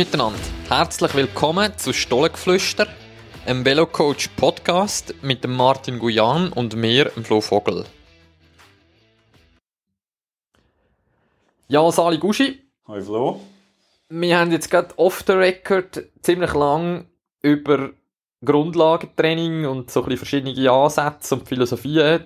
miteinander, 0.00 0.38
herzlich 0.70 1.14
willkommen 1.14 1.76
zu 1.76 1.92
Stollengeflüster, 1.92 2.86
einem 3.44 3.66
Velocoach 3.66 4.34
Podcast 4.34 5.14
mit 5.20 5.44
dem 5.44 5.54
Martin 5.54 5.98
Guyan 5.98 6.54
und 6.54 6.74
mir, 6.74 7.10
dem 7.10 7.22
Flo 7.22 7.42
Vogel. 7.42 7.84
Ja, 11.68 11.92
Sali 11.92 12.16
Guschi. 12.16 12.62
Hi 12.88 13.02
Flo. 13.02 13.42
Wir 14.08 14.38
haben 14.38 14.50
jetzt 14.52 14.70
gerade 14.70 14.98
off 14.98 15.22
the 15.26 15.34
record 15.34 16.02
ziemlich 16.22 16.54
lang 16.54 17.04
über 17.42 17.90
Grundlagentraining 18.42 19.66
und 19.66 19.90
so 19.90 20.00
ein 20.00 20.08
bisschen 20.08 20.16
verschiedene 20.16 20.70
Ansätze 20.70 21.34
und 21.34 21.46
Philosophien 21.46 22.24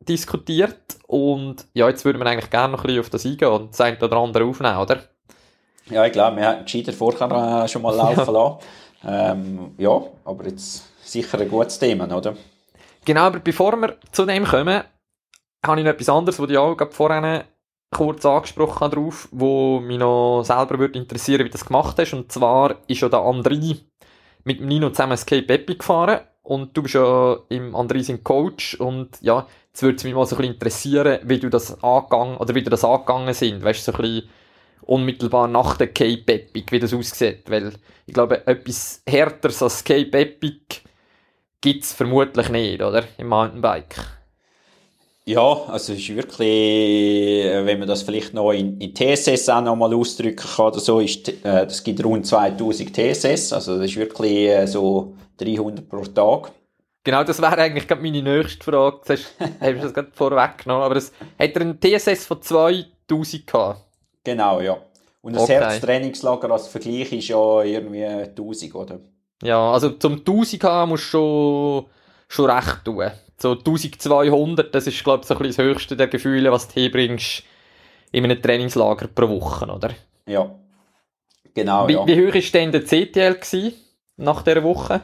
diskutiert 0.00 0.96
und 1.06 1.66
ja, 1.74 1.90
jetzt 1.90 2.06
würden 2.06 2.22
wir 2.22 2.26
eigentlich 2.26 2.48
gerne 2.48 2.72
noch 2.72 2.84
ein 2.84 2.86
bisschen 2.86 3.00
auf 3.00 3.10
das 3.10 3.26
eingehen 3.26 3.48
und 3.48 3.72
das 3.72 3.82
eine 3.82 3.98
oder 3.98 4.16
andere 4.16 4.46
aufnehmen, 4.46 4.78
oder? 4.78 5.02
Ja, 5.90 6.04
ich 6.04 6.12
glaube, 6.12 6.36
wir 6.36 6.46
haben 6.46 6.64
gescheiter 6.64 6.92
vorher 6.92 7.68
schon 7.68 7.82
mal 7.82 7.94
laufen 7.96 8.32
lassen. 8.32 8.56
Ähm, 9.04 9.74
ja, 9.78 10.02
aber 10.24 10.44
jetzt 10.46 10.84
sicher 11.04 11.38
ein 11.38 11.48
gutes 11.48 11.78
Thema, 11.78 12.04
oder? 12.14 12.36
Genau, 13.04 13.20
aber 13.22 13.38
bevor 13.38 13.76
wir 13.76 13.96
zu 14.10 14.26
dem 14.26 14.44
kommen, 14.44 14.82
habe 15.64 15.80
ich 15.80 15.84
noch 15.84 15.92
etwas 15.92 16.08
anderes, 16.08 16.40
was 16.40 16.50
ich 16.50 16.58
auch 16.58 16.76
vorhin 16.90 17.44
kurz 17.94 18.26
angesprochen 18.26 18.80
habe, 18.80 18.96
drauf, 18.96 19.28
wo 19.30 19.78
mich 19.80 19.98
noch 19.98 20.42
selber 20.42 20.78
würde 20.78 20.98
interessieren, 20.98 21.40
wie 21.40 21.50
du 21.50 21.50
das 21.50 21.64
gemacht 21.64 21.96
hast. 21.98 22.14
Und 22.14 22.32
zwar 22.32 22.76
ist 22.88 23.00
ja 23.00 23.08
der 23.08 23.20
André 23.20 23.78
mit 24.44 24.60
dem 24.60 24.66
Nino 24.66 24.90
zusammen 24.90 25.12
Escape 25.12 25.48
Epic 25.48 25.78
gefahren 25.78 26.20
und 26.42 26.76
du 26.76 26.82
bist 26.82 26.94
ja 26.94 27.36
im 27.48 27.74
André 27.74 28.02
sein 28.02 28.22
Coach 28.22 28.74
und 28.74 29.10
ja, 29.20 29.46
jetzt 29.68 29.82
würde 29.82 29.96
es 29.96 30.04
mich 30.04 30.14
mal 30.14 30.26
so 30.26 30.36
ein 30.36 30.38
bisschen 30.38 30.54
interessieren, 30.54 31.18
wie 31.24 31.38
du 31.38 31.48
das 31.48 31.82
angegangen, 31.82 32.36
oder 32.36 32.54
wie 32.54 32.62
du 32.62 32.70
das 32.70 32.84
angegangen 32.84 33.34
sind, 33.34 33.64
weißt 33.64 33.86
du, 33.86 33.92
so 33.92 33.98
ein 33.98 34.02
bisschen 34.02 34.28
unmittelbar 34.82 35.48
nach 35.48 35.76
der 35.76 35.88
Cape 35.88 36.32
Epic, 36.32 36.66
wie 36.70 36.78
das 36.78 36.94
aussieht. 36.94 37.44
Weil 37.48 37.72
ich 38.06 38.14
glaube, 38.14 38.46
etwas 38.46 39.02
härteres 39.08 39.62
als 39.62 39.84
Cape 39.84 40.18
Epic 40.18 40.82
gibt 41.60 41.84
es 41.84 41.92
vermutlich 41.92 42.48
nicht, 42.48 42.82
oder? 42.82 43.04
Im 43.18 43.28
Mountainbike. 43.28 43.96
Ja, 45.28 45.64
also 45.68 45.92
es 45.92 45.98
ist 45.98 46.14
wirklich, 46.14 46.48
äh, 46.48 47.66
wenn 47.66 47.80
man 47.80 47.88
das 47.88 48.04
vielleicht 48.04 48.32
noch 48.32 48.52
in, 48.52 48.78
in 48.78 48.94
TSS 48.94 49.48
auch 49.48 49.60
noch 49.60 49.74
mal 49.74 49.92
ausdrücken 49.92 50.36
kann 50.36 50.66
oder 50.66 50.78
so, 50.78 51.00
ist, 51.00 51.28
äh, 51.28 51.66
das 51.66 51.82
gibt 51.82 52.04
rund 52.04 52.24
2000 52.24 52.94
TSS, 52.94 53.52
also 53.52 53.76
das 53.76 53.86
ist 53.86 53.96
wirklich 53.96 54.48
äh, 54.48 54.66
so 54.66 55.14
300 55.38 55.88
pro 55.88 56.04
Tag. 56.04 56.52
Genau, 57.02 57.24
das 57.24 57.40
wäre 57.40 57.58
eigentlich 57.58 57.86
gerade 57.86 58.02
meine 58.02 58.22
nächste 58.22 58.64
Frage. 58.64 59.00
Das 59.04 59.20
hast, 59.20 59.34
hast 59.60 59.72
du 59.72 59.80
das 59.80 59.94
gerade 59.94 60.10
vorweggenommen. 60.12 60.84
Aber 60.84 60.96
es 60.96 61.12
hat 61.38 61.54
er 61.54 61.60
einen 61.60 61.80
TSS 61.80 62.26
von 62.26 62.42
2000 62.42 63.46
gehabt? 63.46 63.85
Genau, 64.26 64.60
ja. 64.60 64.76
Und 65.22 65.34
das 65.34 65.44
Okay. 65.44 65.54
Herbsttrainingslager 65.54 66.50
als 66.50 66.66
Vergleich 66.68 67.12
ist 67.12 67.28
ja 67.28 67.62
irgendwie 67.62 68.04
1000, 68.04 68.74
oder? 68.74 68.98
Ja, 69.42 69.72
also 69.72 69.90
zum 69.90 70.18
1000 70.24 70.64
haben 70.64 70.88
musst 70.90 71.04
du 71.14 71.18
schon, 71.18 71.86
schon 72.28 72.50
recht 72.50 72.84
tun. 72.84 73.10
So 73.38 73.52
1200, 73.54 74.74
das 74.74 74.86
ist, 74.88 75.04
glaube 75.04 75.22
ich, 75.22 75.28
so 75.28 75.34
ein 75.34 75.38
bisschen 75.42 75.56
das 75.64 75.74
höchste 75.74 75.96
der 75.96 76.08
Gefühle, 76.08 76.50
was 76.50 76.66
du 76.68 76.74
hinbringst 76.80 77.44
in 78.10 78.24
einem 78.24 78.40
Trainingslager 78.42 79.06
pro 79.08 79.28
Woche, 79.28 79.66
oder? 79.66 79.90
Ja. 80.26 80.50
Genau, 81.54 81.86
wie, 81.88 81.92
ja. 81.94 82.06
wie 82.06 82.26
hoch 82.28 82.34
war 82.34 82.42
denn 82.52 82.72
der 82.72 82.84
CTL 82.84 83.34
gewesen, 83.34 83.74
nach 84.16 84.42
dieser 84.42 84.62
Woche? 84.64 85.02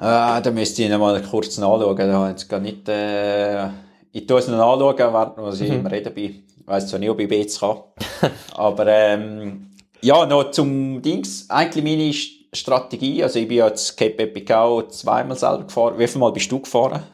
Ah, 0.00 0.40
da 0.40 0.50
müsste 0.50 0.82
ich 0.82 0.88
noch 0.90 0.98
mal 0.98 1.20
kurz 1.22 1.58
nachschauen. 1.58 1.96
Da 1.96 2.12
habe 2.12 2.26
ich 2.26 2.30
jetzt 2.32 2.48
gar 2.48 2.60
nicht, 2.60 2.88
äh, 2.88 3.66
ich 4.12 4.26
tue 4.26 4.38
es 4.38 4.48
noch 4.48 4.58
nachschauen, 4.58 5.12
während 5.14 5.36
was 5.38 5.60
ich 5.60 5.70
Mhm. 5.70 5.76
im 5.80 5.86
Reden 5.86 6.14
bin. 6.14 6.44
Ich 6.68 6.74
weiss 6.74 6.86
zwar 6.86 6.98
nicht, 6.98 7.08
ob 7.08 7.18
ich 7.18 7.30
jetzt 7.30 7.60
kann. 7.60 7.78
Aber, 8.54 8.86
ähm, 8.88 9.70
ja, 10.02 10.26
noch 10.26 10.50
zum 10.50 11.00
Dings. 11.00 11.48
Eigentlich 11.48 11.82
meine 11.82 12.10
St- 12.12 12.44
Strategie, 12.52 13.22
also 13.22 13.38
ich 13.38 13.48
bin 13.48 13.56
ja 13.56 13.68
jetzt 13.68 13.96
Cape 13.96 14.18
Epic 14.18 14.52
auch 14.52 14.82
zweimal 14.88 15.34
selber 15.34 15.64
gefahren. 15.64 15.98
Wie 15.98 16.06
viel 16.06 16.20
Mal 16.20 16.30
bist 16.30 16.52
du 16.52 16.60
gefahren? 16.60 17.04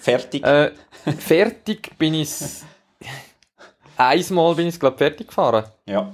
Fertig? 0.00 0.44
Äh, 0.44 0.72
fertig 1.16 1.96
bin 1.96 2.14
ich 2.14 2.28
Einmal 3.96 4.56
bin 4.56 4.66
ich, 4.66 4.80
glaube 4.80 4.98
fertig 4.98 5.28
gefahren. 5.28 5.64
Ja. 5.86 6.12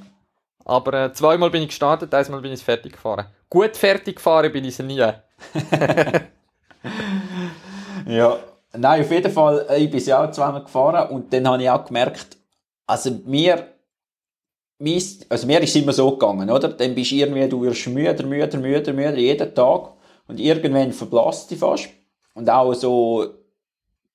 Aber 0.67 1.05
äh, 1.07 1.13
zweimal 1.15 1.49
bin 1.49 1.63
ich 1.63 1.69
gestartet, 1.69 2.13
einmal 2.13 2.43
bin 2.43 2.53
ich 2.53 2.63
fertig 2.63 2.93
gefahren. 2.93 3.25
Gut 3.49 3.79
fertig 3.79 4.17
gefahren 4.17 4.53
bin 4.53 4.67
ich 4.67 4.79
nie. 4.79 5.03
Ja, 8.07 8.39
nein, 8.77 9.01
auf 9.03 9.11
jeden 9.11 9.33
Fall, 9.33 9.67
äh, 9.71 9.85
ich 9.85 9.91
bin 9.91 10.01
ja 10.05 10.23
auch 10.23 10.31
zweimal 10.31 10.63
gefahren 10.65 11.09
und 11.11 11.33
dann 11.33 11.49
habe 11.49 11.63
ich 11.63 11.71
auch 11.71 11.85
gemerkt, 11.87 12.37
also 12.91 13.11
mir, 13.25 13.69
also 15.29 15.47
mir 15.47 15.61
ist 15.61 15.71
es 15.71 15.83
immer 15.83 15.93
so 15.93 16.11
gegangen, 16.11 16.51
oder? 16.51 16.69
Dann 16.71 16.95
bist 16.95 17.13
du 17.13 17.15
irgendwie, 17.15 17.49
du 17.49 17.63
wirst 17.63 17.87
müder, 17.87 18.27
müder, 18.27 18.59
müder, 18.59 18.93
müder, 18.93 19.17
jeden 19.17 19.55
Tag 19.55 19.93
und 20.27 20.41
irgendwann 20.41 20.93
verblasst 20.93 21.51
dich 21.51 21.59
fast 21.59 21.89
und 22.35 22.51
auch 22.51 22.75
so, 22.75 23.27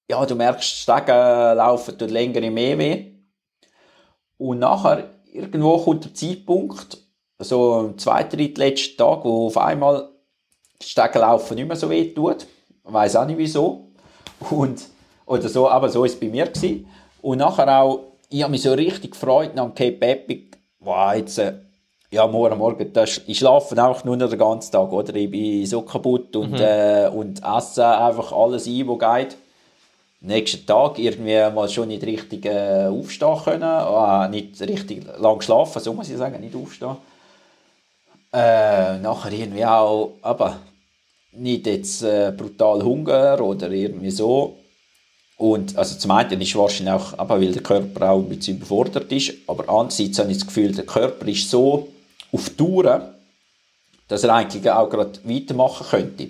ja, 0.09 0.25
du 0.25 0.35
merkst, 0.35 0.69
Stegen 0.69 1.07
laufen 1.07 1.97
tut 1.97 2.11
länger 2.11 2.41
im 2.43 2.53
mehr 2.53 2.77
weh 2.77 3.13
und 4.37 4.59
nachher, 4.59 5.09
irgendwo 5.31 5.77
kommt 5.77 6.03
der 6.03 6.13
Zeitpunkt, 6.13 6.97
so 7.39 7.73
am 7.75 7.97
zweiten, 7.97 8.37
letzten 8.55 8.97
Tag, 8.97 9.23
wo 9.23 9.47
auf 9.47 9.57
einmal 9.57 10.09
das 10.79 10.89
Stegenlaufen 10.89 11.55
nicht 11.55 11.67
mehr 11.67 11.77
so 11.77 11.89
weh 11.89 12.13
tut. 12.13 12.43
Ich 12.85 12.93
weiss 12.93 13.15
auch 13.15 13.25
nicht 13.25 13.37
wieso. 13.37 13.87
Und, 14.51 14.85
oder 15.25 15.49
so, 15.49 15.69
aber 15.69 15.89
so 15.89 15.99
war 15.99 16.05
es 16.05 16.19
bei 16.19 16.27
mir. 16.27 16.45
Gewesen. 16.45 16.87
Und 17.21 17.39
nachher 17.39 17.81
auch, 17.81 18.14
ich 18.35 18.43
habe 18.43 18.51
mich 18.51 18.63
so 18.63 18.73
richtig 18.73 19.11
gefreut 19.11 19.55
nach 19.55 19.63
dem 19.63 19.75
Cape 19.75 20.05
Epic. 20.05 20.57
Wow, 20.79 21.13
jetzt, 21.15 21.37
äh, 21.37 21.53
ja, 22.11 22.27
morgen 22.27 22.57
Morgen, 22.57 22.91
das, 22.91 23.21
ich 23.27 23.37
schlafe 23.37 23.81
auch 23.81 24.03
nur 24.03 24.17
noch 24.17 24.29
den 24.29 24.37
ganzen 24.37 24.73
Tag, 24.73 24.91
oder? 24.91 25.15
Ich 25.15 25.31
bin 25.31 25.65
so 25.65 25.81
kaputt 25.83 26.35
und, 26.35 26.59
äh, 26.59 27.09
und 27.13 27.41
esse 27.41 27.87
einfach 27.87 28.33
alles 28.33 28.67
ein, 28.67 28.87
was 28.87 28.99
geht. 28.99 29.37
Nächsten 30.19 30.65
Tag 30.65 30.99
irgendwie 30.99 31.49
mal 31.53 31.69
schon 31.69 31.87
nicht 31.87 32.03
richtig 32.03 32.45
äh, 32.45 32.87
aufstehen 32.87 33.37
können, 33.41 33.63
äh, 33.63 34.27
nicht 34.27 34.59
richtig 34.61 35.05
lang 35.17 35.39
schlafen, 35.39 35.81
so 35.81 35.93
muss 35.93 36.09
ich 36.09 36.17
sagen, 36.17 36.41
nicht 36.41 36.55
aufstehen. 36.55 36.97
Äh, 38.33 38.97
nachher 38.97 39.31
irgendwie 39.31 39.65
auch, 39.65 40.11
aber 40.21 40.57
nicht 41.31 41.67
jetzt 41.67 42.03
äh, 42.03 42.33
brutal 42.35 42.83
Hunger 42.83 43.39
oder 43.39 43.71
irgendwie 43.71 44.11
so. 44.11 44.57
Und 45.37 45.77
also 45.77 45.97
zum 45.97 46.11
einen 46.11 46.39
ist 46.39 46.55
wahrscheinlich 46.55 46.93
auch, 46.93 47.17
aber 47.17 47.41
weil 47.41 47.51
der 47.51 47.63
Körper 47.63 48.11
auch 48.11 48.19
ein 48.19 48.29
bisschen 48.29 48.57
überfordert 48.57 49.11
ist, 49.11 49.33
aber 49.47 49.67
andererseits 49.67 50.19
habe 50.19 50.31
ich 50.31 50.37
das 50.37 50.47
Gefühl, 50.47 50.71
der 50.71 50.85
Körper 50.85 51.27
ist 51.27 51.49
so 51.49 51.89
auf 52.31 52.49
Touren, 52.51 53.01
dass 54.07 54.23
er 54.23 54.33
eigentlich 54.33 54.69
auch 54.69 54.89
gerade 54.89 55.19
weitermachen 55.23 55.87
könnte. 55.89 56.29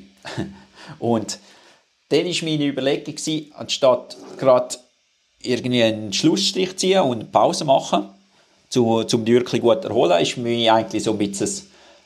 Und 0.99 1.39
dann 2.09 2.25
war 2.25 2.49
meine 2.49 2.65
Überlegung, 2.65 3.15
gewesen, 3.15 3.51
anstatt 3.55 4.17
gerade 4.37 4.75
irgendwie 5.41 5.83
einen 5.83 6.13
Schlussstrich 6.13 6.77
ziehen 6.77 7.01
und 7.01 7.19
eine 7.19 7.25
Pause 7.25 7.65
machen, 7.65 8.09
zu, 8.69 9.03
zum 9.03 9.25
dich 9.25 9.35
wirklich 9.35 9.61
gut 9.61 9.83
erholen, 9.83 10.21
ist 10.21 10.37
mir 10.37 10.73
eigentlich 10.73 11.03
so 11.03 11.11
ein 11.11 11.17
bisschen 11.17 11.47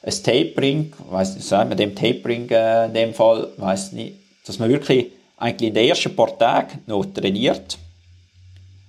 ein, 0.03 0.09
ein 0.09 0.23
Tapering, 0.23 0.93
weiss 1.09 1.35
nicht, 1.35 1.47
sagen 1.47 1.69
wir 1.69 1.75
dem 1.75 1.95
Tapering 1.95 2.49
äh, 2.49 2.85
in 2.85 2.93
dem 2.93 3.13
Fall, 3.13 3.49
weiß 3.57 3.93
nicht, 3.93 4.15
dass 4.45 4.59
man 4.59 4.69
wirklich 4.69 5.07
eigentlich 5.39 5.69
in 5.69 5.73
den 5.73 5.89
ersten 5.89 6.15
paar 6.15 6.37
Tagen 6.37 6.83
noch 6.85 7.05
trainiert. 7.05 7.77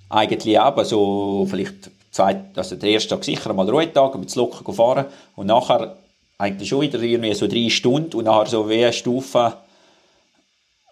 Eigentlich 0.09 0.59
auch 0.59 0.83
so 0.83 1.47
vielleicht 1.49 1.89
zwei, 2.11 2.43
also 2.55 2.75
der 2.75 2.89
erste 2.89 3.09
Tag 3.09 3.23
sicher 3.23 3.53
mal 3.53 3.69
Ruhetag, 3.69 4.17
mit 4.17 4.35
locker 4.35 4.73
fahren 4.73 5.05
und 5.35 5.47
nachher 5.47 5.95
eigentlich 6.37 6.69
schon 6.69 6.81
wieder 6.81 7.01
irgendwie 7.01 7.33
so 7.33 7.47
drei 7.47 7.69
Stunden 7.69 8.17
und 8.17 8.25
nachher 8.25 8.47
so 8.47 8.69
wie 8.69 8.83
eine 8.83 8.93
Stufe 8.93 9.53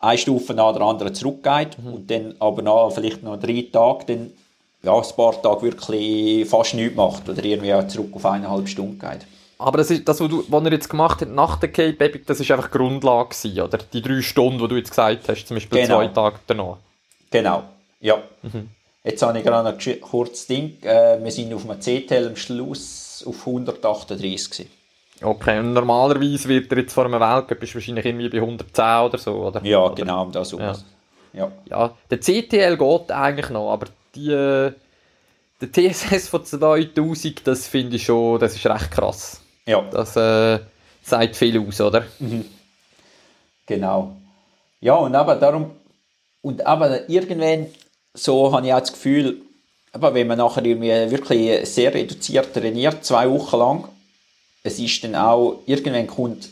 eine 0.01 0.18
Stufe 0.18 0.54
nach 0.54 0.74
der 0.74 0.81
anderen 0.81 1.13
zurückgeht 1.13 1.78
und 1.84 2.10
dann 2.10 2.36
aber 2.39 2.62
nach 2.62 2.89
vielleicht 2.92 3.22
noch 3.22 3.38
drei 3.38 3.66
Tage 3.72 4.06
dann 4.07 4.31
ja, 4.81 4.95
ein 4.95 5.16
paar 5.16 5.42
Tage 5.42 5.62
wirklich 5.63 6.48
fast 6.48 6.74
nichts 6.74 6.95
macht 6.95 7.28
oder 7.28 7.44
irgendwie 7.44 7.74
auch 7.74 7.86
zurück 7.88 8.12
auf 8.13 8.25
eineinhalb 8.25 8.69
Stunden 8.69 8.98
geht. 8.98 9.28
Aber 9.62 9.78
das, 9.78 9.92
ist, 9.92 10.08
das 10.08 10.22
was, 10.22 10.30
du, 10.30 10.44
was 10.48 10.64
er 10.64 10.72
jetzt 10.72 10.90
gemacht 10.90 11.20
hat 11.22 11.30
nach 11.30 11.58
der 11.60 11.78
Epic, 11.78 12.22
das 12.26 12.40
ist 12.40 12.50
einfach 12.50 12.72
Grundlage 12.72 13.30
gewesen, 13.30 13.62
oder? 13.62 13.78
Die 13.78 14.02
drei 14.02 14.22
Stunden, 14.22 14.58
die 14.60 14.68
du 14.70 14.76
jetzt 14.78 14.90
gesagt 14.90 15.28
hast, 15.28 15.46
zum 15.46 15.56
Beispiel 15.58 15.82
Genau. 15.82 15.98
zwei 15.98 16.08
Tage 16.08 16.40
danach. 16.48 16.78
Genau, 17.30 17.64
ja. 18.00 18.24
Jetzt 19.04 19.22
habe 19.22 19.38
ich 19.38 19.44
gerade 19.44 19.70
noch 19.70 19.78
gesch- 19.78 20.00
kurz 20.00 20.48
Ding. 20.48 20.78
Äh, 20.82 21.22
wir 21.24 21.32
sind 21.32 21.54
auf 21.54 21.70
einem 21.70 21.80
CTL 21.80 22.28
am 22.28 22.36
Schluss 22.36 23.24
auf 23.28 23.46
138 23.46 24.50
gewesen. 24.50 24.70
Okay, 25.22 25.60
und 25.60 25.74
normalerweise 25.74 26.48
wird 26.48 26.72
er 26.72 26.78
jetzt 26.80 26.94
vor 26.94 27.04
einem 27.06 27.20
Weltcup 27.20 27.60
bist 27.60 27.76
wahrscheinlich 27.76 28.06
irgendwie 28.06 28.30
bei 28.30 28.38
110 28.38 29.06
oder 29.06 29.18
so, 29.18 29.34
oder? 29.34 29.62
Ja, 29.66 29.80
oder? 29.84 29.96
genau, 29.96 30.24
um 30.24 30.32
das 30.32 30.54
herum. 30.54 30.74
Ja. 31.34 31.52
Ja, 31.70 31.92
der 32.10 32.20
CTL 32.22 32.78
geht 32.78 33.12
eigentlich 33.12 33.50
noch, 33.50 33.72
aber 33.74 33.88
die, 34.16 34.32
äh, 34.32 34.72
der 35.62 35.72
TSS 35.72 36.30
von 36.30 36.44
2000, 36.46 37.46
das 37.46 37.68
finde 37.68 37.98
ich 37.98 38.06
schon, 38.06 38.40
das 38.40 38.56
ist 38.56 38.66
recht 38.66 38.92
krass. 38.92 39.42
Ja, 39.69 39.81
Das 39.92 40.16
äh, 40.16 40.60
sagt 41.04 41.36
viel 41.36 41.60
aus, 41.60 41.80
oder? 41.80 42.04
genau. 43.68 44.16
Ja, 44.81 44.95
und 44.95 45.16
aber 45.16 45.36
darum, 45.36 45.71
und 46.42 46.66
aber 46.66 47.07
irgendwann, 47.07 47.68
so 48.13 48.51
habe 48.51 48.66
ich 48.66 48.74
auch 48.74 48.80
das 48.80 48.94
Gefühl, 48.94 49.42
aber 49.92 50.13
wenn 50.13 50.27
man 50.27 50.39
nachher 50.39 50.66
irgendwie 50.66 51.12
wirklich 51.12 51.69
sehr 51.69 51.94
reduziert 51.94 52.54
trainiert, 52.54 53.06
zwei 53.06 53.30
Wochen 53.30 53.57
lang, 53.57 53.88
es 54.63 54.80
ist 54.80 55.04
dann 55.04 55.16
auch, 55.16 55.62
irgendwann 55.68 56.07
kommt, 56.07 56.50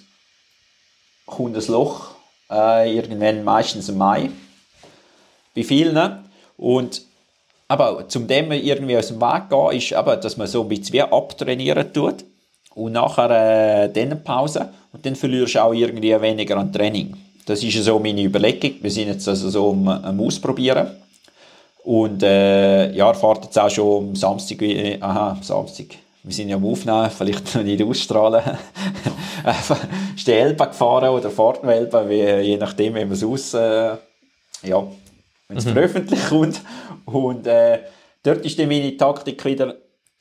kommt 1.25 1.57
ein 1.57 1.67
Loch, 1.67 2.11
äh, 2.51 2.95
irgendwann 2.95 3.43
meistens 3.43 3.89
im 3.89 3.97
Mai, 3.97 4.29
bei 5.55 5.63
vielen. 5.63 6.23
Und 6.57 7.01
aber 7.67 8.07
zum 8.09 8.27
dem 8.27 8.51
irgendwie 8.51 8.97
aus 8.97 9.07
dem 9.07 9.19
Weg 9.19 9.49
gehen, 9.49 9.77
ist 9.77 9.93
aber, 9.93 10.17
dass 10.17 10.37
man 10.37 10.47
so 10.47 10.61
ein 10.61 10.69
bisschen 10.69 10.93
wie 10.93 11.01
abtrainieren 11.01 11.91
tut 11.91 12.23
und 12.77 12.91
nachher 12.91 13.31
äh, 13.85 13.89
dann 13.89 14.23
Pause 14.23 14.69
und 14.93 15.03
dann 15.03 15.15
verlierst 15.15 15.55
du 15.55 15.63
auch 15.63 15.73
irgendwie 15.73 16.21
weniger 16.21 16.57
an 16.57 16.71
Training. 16.71 17.15
Das 17.45 17.63
ist 17.63 17.83
so 17.83 17.97
meine 17.97 18.21
Überlegung. 18.21 18.73
Wir 18.81 18.91
sind 18.91 19.07
jetzt 19.07 19.27
also 19.27 19.49
so 19.49 19.71
am, 19.71 19.87
am 19.87 20.21
Ausprobieren. 20.21 20.87
Und 21.83 22.21
äh, 22.21 22.91
ja, 22.91 23.13
fahrt 23.13 23.45
jetzt 23.45 23.57
auch 23.57 23.69
schon 23.69 24.09
am 24.09 24.15
Samstag, 24.15 24.61
äh, 24.61 24.97
aha, 25.01 25.37
Samstag, 25.41 25.87
wir 26.21 26.33
sind 26.33 26.49
ja 26.49 26.57
am 26.57 26.65
Aufnehmen, 26.65 27.09
vielleicht 27.09 27.55
noch 27.55 27.63
nicht 27.63 27.81
ausstrahlen, 27.81 28.43
ist 30.15 30.27
die 30.27 30.33
Elbe 30.33 30.67
gefahren 30.67 31.09
oder 31.09 31.31
fahrt 31.31 31.63
noch 31.63 31.71
Elbe, 31.71 32.05
wie, 32.09 32.47
je 32.47 32.57
nachdem, 32.57 32.93
wie 32.95 33.05
man 33.05 33.13
es 33.13 33.23
aus, 33.23 33.53
äh, 33.53 33.95
ja, 34.63 34.87
wenn 35.47 35.57
es 35.57 35.65
mhm. 35.65 35.71
veröffentlicht 35.71 36.27
kommt. 36.27 36.61
Und 37.05 37.47
äh, 37.47 37.79
dort 38.21 38.45
ist 38.45 38.59
dann 38.59 38.67
meine 38.67 38.97
Taktik 38.97 39.43
wieder, 39.45 39.73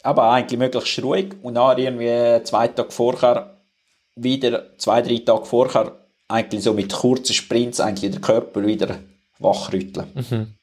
aber 0.06 0.30
eigentlich 0.30 0.58
möglichst 0.58 1.02
ruhig 1.02 1.34
und 1.42 1.54
dann 1.54 1.78
irgendwie 1.78 2.42
zwei 2.44 2.68
Tage 2.68 2.90
vorher, 2.90 3.56
wieder 4.14 4.78
zwei, 4.78 5.02
drei 5.02 5.18
Tage 5.18 5.44
vorher, 5.44 5.92
eigentlich 6.28 6.62
so 6.62 6.72
mit 6.72 6.92
kurzen 6.92 7.34
Sprints 7.34 7.80
eigentlich 7.80 8.12
den 8.12 8.20
Körper 8.20 8.64
wieder 8.64 8.98
wachrütteln. 9.38 10.06
Mhm. 10.14 10.54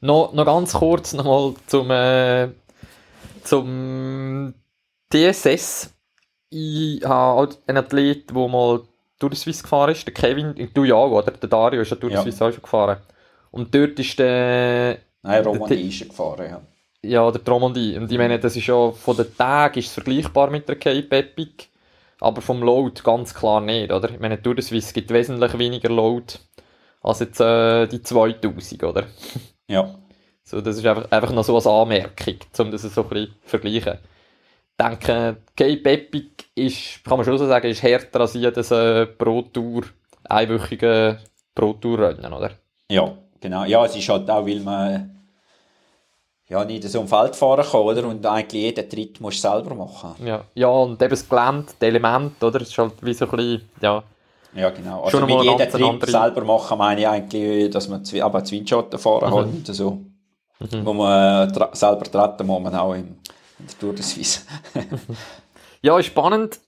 Noch, 0.00 0.32
noch 0.32 0.44
ganz 0.44 0.72
kurz 0.72 1.12
nochmal 1.12 1.54
zum, 1.66 1.90
äh, 1.90 2.48
zum 3.44 4.54
DSS. 5.12 5.90
Ich 6.50 7.04
habe 7.04 7.54
einen 7.66 7.78
Athlet, 7.78 8.30
der 8.30 8.48
mal 8.48 8.82
durch 9.18 9.34
die 9.34 9.40
Swiss 9.40 9.62
gefahren 9.62 9.90
ist, 9.90 10.06
der 10.06 10.14
Kevin, 10.14 10.70
du 10.72 10.84
ja 10.84 10.94
auch, 10.94 11.10
oder? 11.10 11.32
Der 11.32 11.48
Dario 11.48 11.82
ist 11.82 11.90
ja 11.90 11.96
durch 11.96 12.12
die 12.12 12.16
ja. 12.16 12.22
Swiss 12.22 12.40
auch 12.40 12.52
schon 12.52 12.62
gefahren. 12.62 12.98
Und 13.50 13.74
dort 13.74 13.98
ist 13.98 14.18
der... 14.18 14.98
Nein, 15.22 15.44
Romandie 15.44 15.88
ist 15.88 16.08
gefahren, 16.08 16.46
ja. 16.50 16.62
Ja, 17.08 17.30
der 17.30 17.40
Romandie. 17.52 17.96
Und 17.96 18.12
ich 18.12 18.18
meine, 18.18 18.38
das 18.38 18.54
ist 18.54 18.66
ja 18.66 18.90
von 18.92 19.16
den 19.16 19.34
Tagen 19.34 19.78
ist 19.78 19.86
es 19.86 19.94
vergleichbar 19.94 20.50
mit 20.50 20.68
der 20.68 20.76
Cape 20.76 21.16
Epic, 21.16 21.66
aber 22.20 22.42
vom 22.42 22.62
Load 22.62 23.00
ganz 23.02 23.32
klar 23.34 23.62
nicht, 23.62 23.90
oder? 23.90 24.10
Ich 24.10 24.20
meine, 24.20 24.36
durch 24.36 24.56
die 24.56 24.62
Swiss 24.62 24.92
gibt 24.92 25.10
wesentlich 25.10 25.58
weniger 25.58 25.88
Load 25.88 26.34
als 27.00 27.20
jetzt 27.20 27.40
äh, 27.40 27.86
die 27.86 28.02
2000, 28.02 28.84
oder? 28.84 29.04
Ja. 29.70 29.94
So, 30.44 30.62
das 30.62 30.78
ist 30.78 30.86
einfach, 30.86 31.10
einfach 31.10 31.32
noch 31.32 31.44
so 31.44 31.54
als 31.54 31.66
Anmerkung, 31.66 32.36
um 32.58 32.70
das 32.70 32.80
so 32.80 33.02
ein 33.02 33.08
bisschen 33.08 33.34
zu 33.42 33.48
vergleichen. 33.48 33.98
Ich 34.00 34.84
denke, 34.86 35.36
Cape 35.54 35.90
Epic 35.90 36.44
ist, 36.54 37.04
kann 37.04 37.18
man 37.18 37.26
schon 37.26 37.36
so 37.36 37.46
sagen, 37.46 37.68
ist 37.68 37.82
härter 37.82 38.20
als 38.20 38.32
jedes 38.32 38.70
äh, 38.70 39.04
Pro 39.04 39.42
Tour, 39.42 39.82
einwöchige 40.24 41.18
Pro 41.54 41.74
Tour 41.74 41.98
Rennen, 41.98 42.32
oder? 42.32 42.52
Ja, 42.90 43.12
genau. 43.40 43.64
Ja, 43.64 43.84
es 43.84 43.94
ist 43.94 44.08
halt 44.08 44.30
auch, 44.30 44.46
weil 44.46 44.60
man 44.60 45.17
ja, 46.48 46.64
nicht 46.64 46.82
so 46.84 47.00
im 47.00 47.08
Feld 47.08 47.36
fahren 47.36 47.64
kann, 47.64 47.80
oder? 47.80 48.06
Und 48.06 48.24
eigentlich 48.24 48.62
jeden 48.62 48.88
Tritt 48.88 49.20
musst 49.20 49.44
du 49.44 49.48
selber 49.48 49.74
machen. 49.74 50.14
Ja, 50.24 50.44
ja 50.54 50.68
und 50.68 51.00
eben 51.00 51.10
das 51.10 51.28
Gelände, 51.28 51.66
das 51.78 51.88
Element, 51.88 52.42
oder? 52.42 52.58
Das 52.58 52.68
ist 52.68 52.78
halt 52.78 52.94
wie 53.02 53.14
so 53.14 53.26
ein 53.26 53.30
bisschen, 53.30 53.70
ja... 53.80 54.02
Ja, 54.54 54.70
genau. 54.70 55.04
Also 55.04 55.20
mit 55.20 55.42
jedem 55.42 55.70
Tritt 55.70 55.82
andere... 55.82 56.10
selber 56.10 56.44
machen 56.44 56.78
meine 56.78 57.02
ich 57.02 57.08
eigentlich, 57.08 57.70
dass 57.70 57.86
man 57.88 58.02
zwei, 58.04 58.24
aber 58.24 58.42
Windschatten 58.50 58.98
fahren 58.98 59.30
mhm. 59.30 59.34
halt 59.34 59.66
so. 59.66 60.00
Mhm. 60.58 60.86
Wo 60.86 60.92
man 60.94 61.50
äh, 61.50 61.68
selber 61.72 62.04
treten 62.04 62.46
muss 62.46 62.62
man 62.62 62.74
auch 62.74 62.94
in, 62.94 63.18
in 63.58 63.66
der 63.66 63.78
Tour 63.78 63.92
de 63.92 64.02
Suisse. 64.02 64.40
ja, 65.82 65.98
ist 65.98 66.06
spannend. 66.06 66.58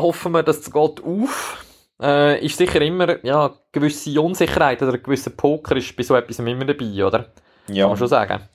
Hoffen 0.00 0.32
wir, 0.32 0.42
dass 0.42 0.58
es 0.58 0.72
geht 0.72 1.04
auf. 1.04 1.64
Äh, 2.00 2.44
ist 2.44 2.56
sicher 2.56 2.80
immer, 2.80 3.24
ja, 3.24 3.52
gewisse 3.72 4.20
Unsicherheit 4.20 4.80
oder 4.82 4.94
ein 4.94 5.02
gewisser 5.02 5.30
Poker 5.30 5.76
ist 5.76 5.94
bei 5.96 6.02
so 6.02 6.14
etwas 6.14 6.38
immer 6.38 6.64
dabei, 6.64 7.04
oder? 7.04 7.26
Ja. 7.68 7.84
Kann 7.84 7.90
man 7.90 7.98
schon 7.98 8.08
sagen. 8.08 8.48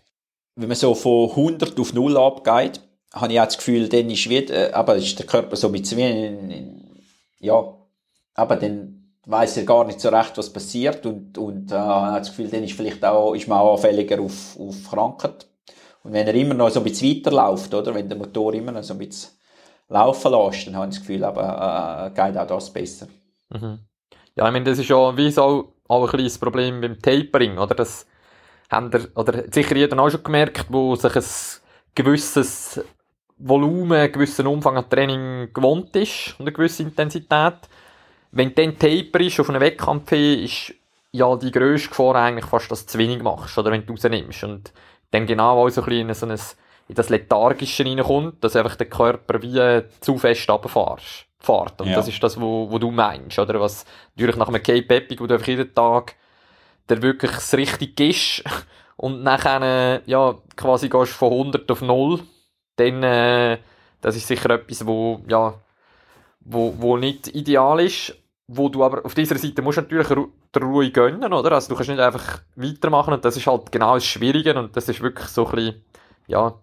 Wenn 0.56 0.68
man 0.68 0.78
so 0.78 0.94
von 0.94 1.30
100 1.30 1.80
auf 1.80 1.94
0 1.94 2.18
abgeht, 2.18 2.82
habe 3.14 3.34
ich 3.34 3.40
auch 3.40 3.46
das 3.46 3.58
Gefühl, 3.58 3.90
dann 3.90 4.10
ist 4.10 4.30
wieder, 4.30 4.70
äh, 4.70 4.74
aber 4.74 4.96
ist 4.96 5.18
der 5.18 5.26
Körper 5.26 5.56
so 5.56 5.70
mit 5.70 5.90
ja, 7.40 7.76
aber 8.36 8.56
dann 8.56 9.04
weiß 9.26 9.58
er 9.58 9.64
gar 9.66 9.86
nicht 9.86 10.00
so 10.00 10.10
recht, 10.10 10.38
was 10.38 10.52
passiert 10.52 11.06
und, 11.06 11.38
und 11.38 11.72
äh, 11.72 11.76
hat 11.76 12.22
das 12.22 12.30
Gefühl, 12.30 12.50
dann 12.50 12.64
ist 12.64 12.74
vielleicht 12.74 13.04
auch, 13.06 13.34
ist 13.34 13.48
man 13.48 13.60
auch 13.60 13.76
anfälliger 13.76 14.22
auf, 14.22 14.58
auf 14.60 14.90
Krankheit. 14.90 15.48
Und 16.04 16.14
wenn 16.14 16.28
er 16.28 16.34
immer 16.36 16.54
noch 16.54 16.70
so 16.70 16.80
ein 16.80 16.84
bisschen 16.84 17.18
weiterläuft, 17.18 17.74
oder, 17.74 17.94
wenn 17.94 18.10
der 18.10 18.18
Motor 18.18 18.54
immer 18.54 18.72
noch 18.72 18.84
so 18.84 18.94
ein 18.94 19.00
bisschen 19.00 19.32
laufen 19.88 20.32
lässt, 20.32 20.68
dann 20.68 20.76
habe 20.76 20.88
ich 20.88 20.96
das 20.96 21.00
Gefühl, 21.00 21.24
aber, 21.24 22.12
äh, 22.14 22.16
geht 22.16 22.38
auch 22.38 22.48
das 22.48 22.72
besser. 22.72 23.08
Mhm. 23.50 23.80
Ja, 24.36 24.48
ich 24.48 24.52
meine, 24.52 24.66
das 24.66 24.80
ist 24.80 24.90
ja 24.90 25.16
wie 25.16 25.32
so 25.32 25.74
auch 25.88 26.04
ein 26.04 26.10
kleines 26.10 26.38
Problem 26.38 26.82
beim 26.82 27.00
Tapering, 27.00 27.58
oder? 27.58 27.76
Das 27.76 28.06
haben 28.70 28.92
der, 28.92 29.08
oder 29.16 29.44
sicher 29.52 29.76
jeder 29.76 30.00
auch 30.00 30.10
schon 30.10 30.24
gemerkt, 30.24 30.66
wo 30.70 30.96
sich 30.96 31.16
ein 31.16 31.24
gewisses 31.96 32.84
Volumen, 33.38 33.98
einen 33.98 34.12
gewissen 34.12 34.48
Umfang 34.48 34.78
an 34.78 34.90
Training 34.90 35.54
gewohnt 35.54 35.96
ist 35.96 36.36
und 36.38 36.46
eine 36.46 36.54
gewisse 36.54 36.84
Intensität 36.84 37.58
wenn 38.34 38.50
du 38.50 38.56
dann 38.56 38.78
Taper 38.78 39.20
ist 39.22 39.40
auf 39.40 39.50
einem 39.50 39.62
Wettkampf 39.62 40.12
ist 40.12 40.74
ja 41.12 41.36
die 41.36 41.52
grösste 41.52 41.90
Gefahr 41.90 42.16
eigentlich 42.16 42.46
fast, 42.46 42.70
dass 42.72 42.86
du 42.86 42.94
zu 42.94 42.98
wenig 42.98 43.22
machst, 43.22 43.58
oder 43.58 43.72
wenn 43.72 43.86
du 43.86 43.94
rausnimmst. 43.94 44.44
Und 44.44 44.74
dann 45.12 45.28
genau 45.28 45.64
auch 45.64 45.70
so 45.70 45.82
ein 45.82 45.86
bisschen 45.86 46.10
in, 46.10 46.16
so 46.16 46.26
ein, 46.26 46.40
in 46.88 46.96
das 46.96 47.10
Lethargische 47.10 47.86
reinkommt, 47.86 48.44
dass 48.44 48.56
einfach 48.56 48.76
der 48.76 48.90
Körper 48.90 49.42
wie 49.42 49.84
zu 50.02 50.18
fest 50.18 50.50
runterfährst. 50.50 51.26
Fahrt. 51.40 51.80
Und 51.82 51.90
ja. 51.90 51.96
das 51.96 52.08
ist 52.08 52.24
das, 52.24 52.38
was 52.38 52.42
wo 52.42 52.80
du 52.80 52.90
meinst, 52.90 53.38
oder? 53.38 53.60
Was 53.60 53.86
natürlich 54.16 54.38
nach 54.38 54.48
einem 54.48 54.64
Cape 54.64 54.96
Epic, 54.96 55.22
wo 55.22 55.28
du 55.28 55.36
einfach 55.36 55.48
jeden 55.48 55.74
Tag 55.76 56.16
der 56.90 57.02
wirklich 57.02 57.32
das 57.32 57.54
Richtige 57.54 58.10
ist 58.10 58.44
und 58.98 59.24
nachher, 59.24 60.02
ja, 60.06 60.36
quasi 60.56 60.90
gehst 60.90 61.14
von 61.14 61.32
100 61.32 61.72
auf 61.72 61.82
0, 61.82 62.20
dann, 62.76 63.04
äh, 63.04 63.58
das 64.02 64.16
ist 64.16 64.28
sicher 64.28 64.50
etwas, 64.52 64.86
wo, 64.86 65.22
ja, 65.28 65.54
wo, 66.42 66.74
wo 66.78 66.98
nicht 66.98 67.28
ideal 67.36 67.80
ist 67.80 68.16
wo 68.48 68.70
du 68.70 68.84
aber 68.84 69.06
auf 69.06 69.14
dieser 69.14 69.38
Seite 69.38 69.62
musst 69.62 69.78
natürlich 69.78 70.08
der 70.08 70.62
Ruhe 70.62 70.92
gönnen, 70.92 71.32
oder? 71.34 71.54
Also 71.54 71.70
du 71.70 71.76
kannst 71.76 71.90
nicht 71.90 72.00
einfach 72.00 72.42
weitermachen 72.56 73.14
und 73.14 73.26
das 73.26 73.38
ist 73.38 73.48
halt 73.48 73.72
genau 73.72 73.96
das 73.96 74.06
Schwierige 74.06 74.58
und 74.58 74.76
das 74.76 74.90
ist 74.90 75.02
wirklich 75.02 75.28
so 75.28 75.48
ein 75.48 75.56
bisschen, 75.56 75.86
ja, 76.28 76.54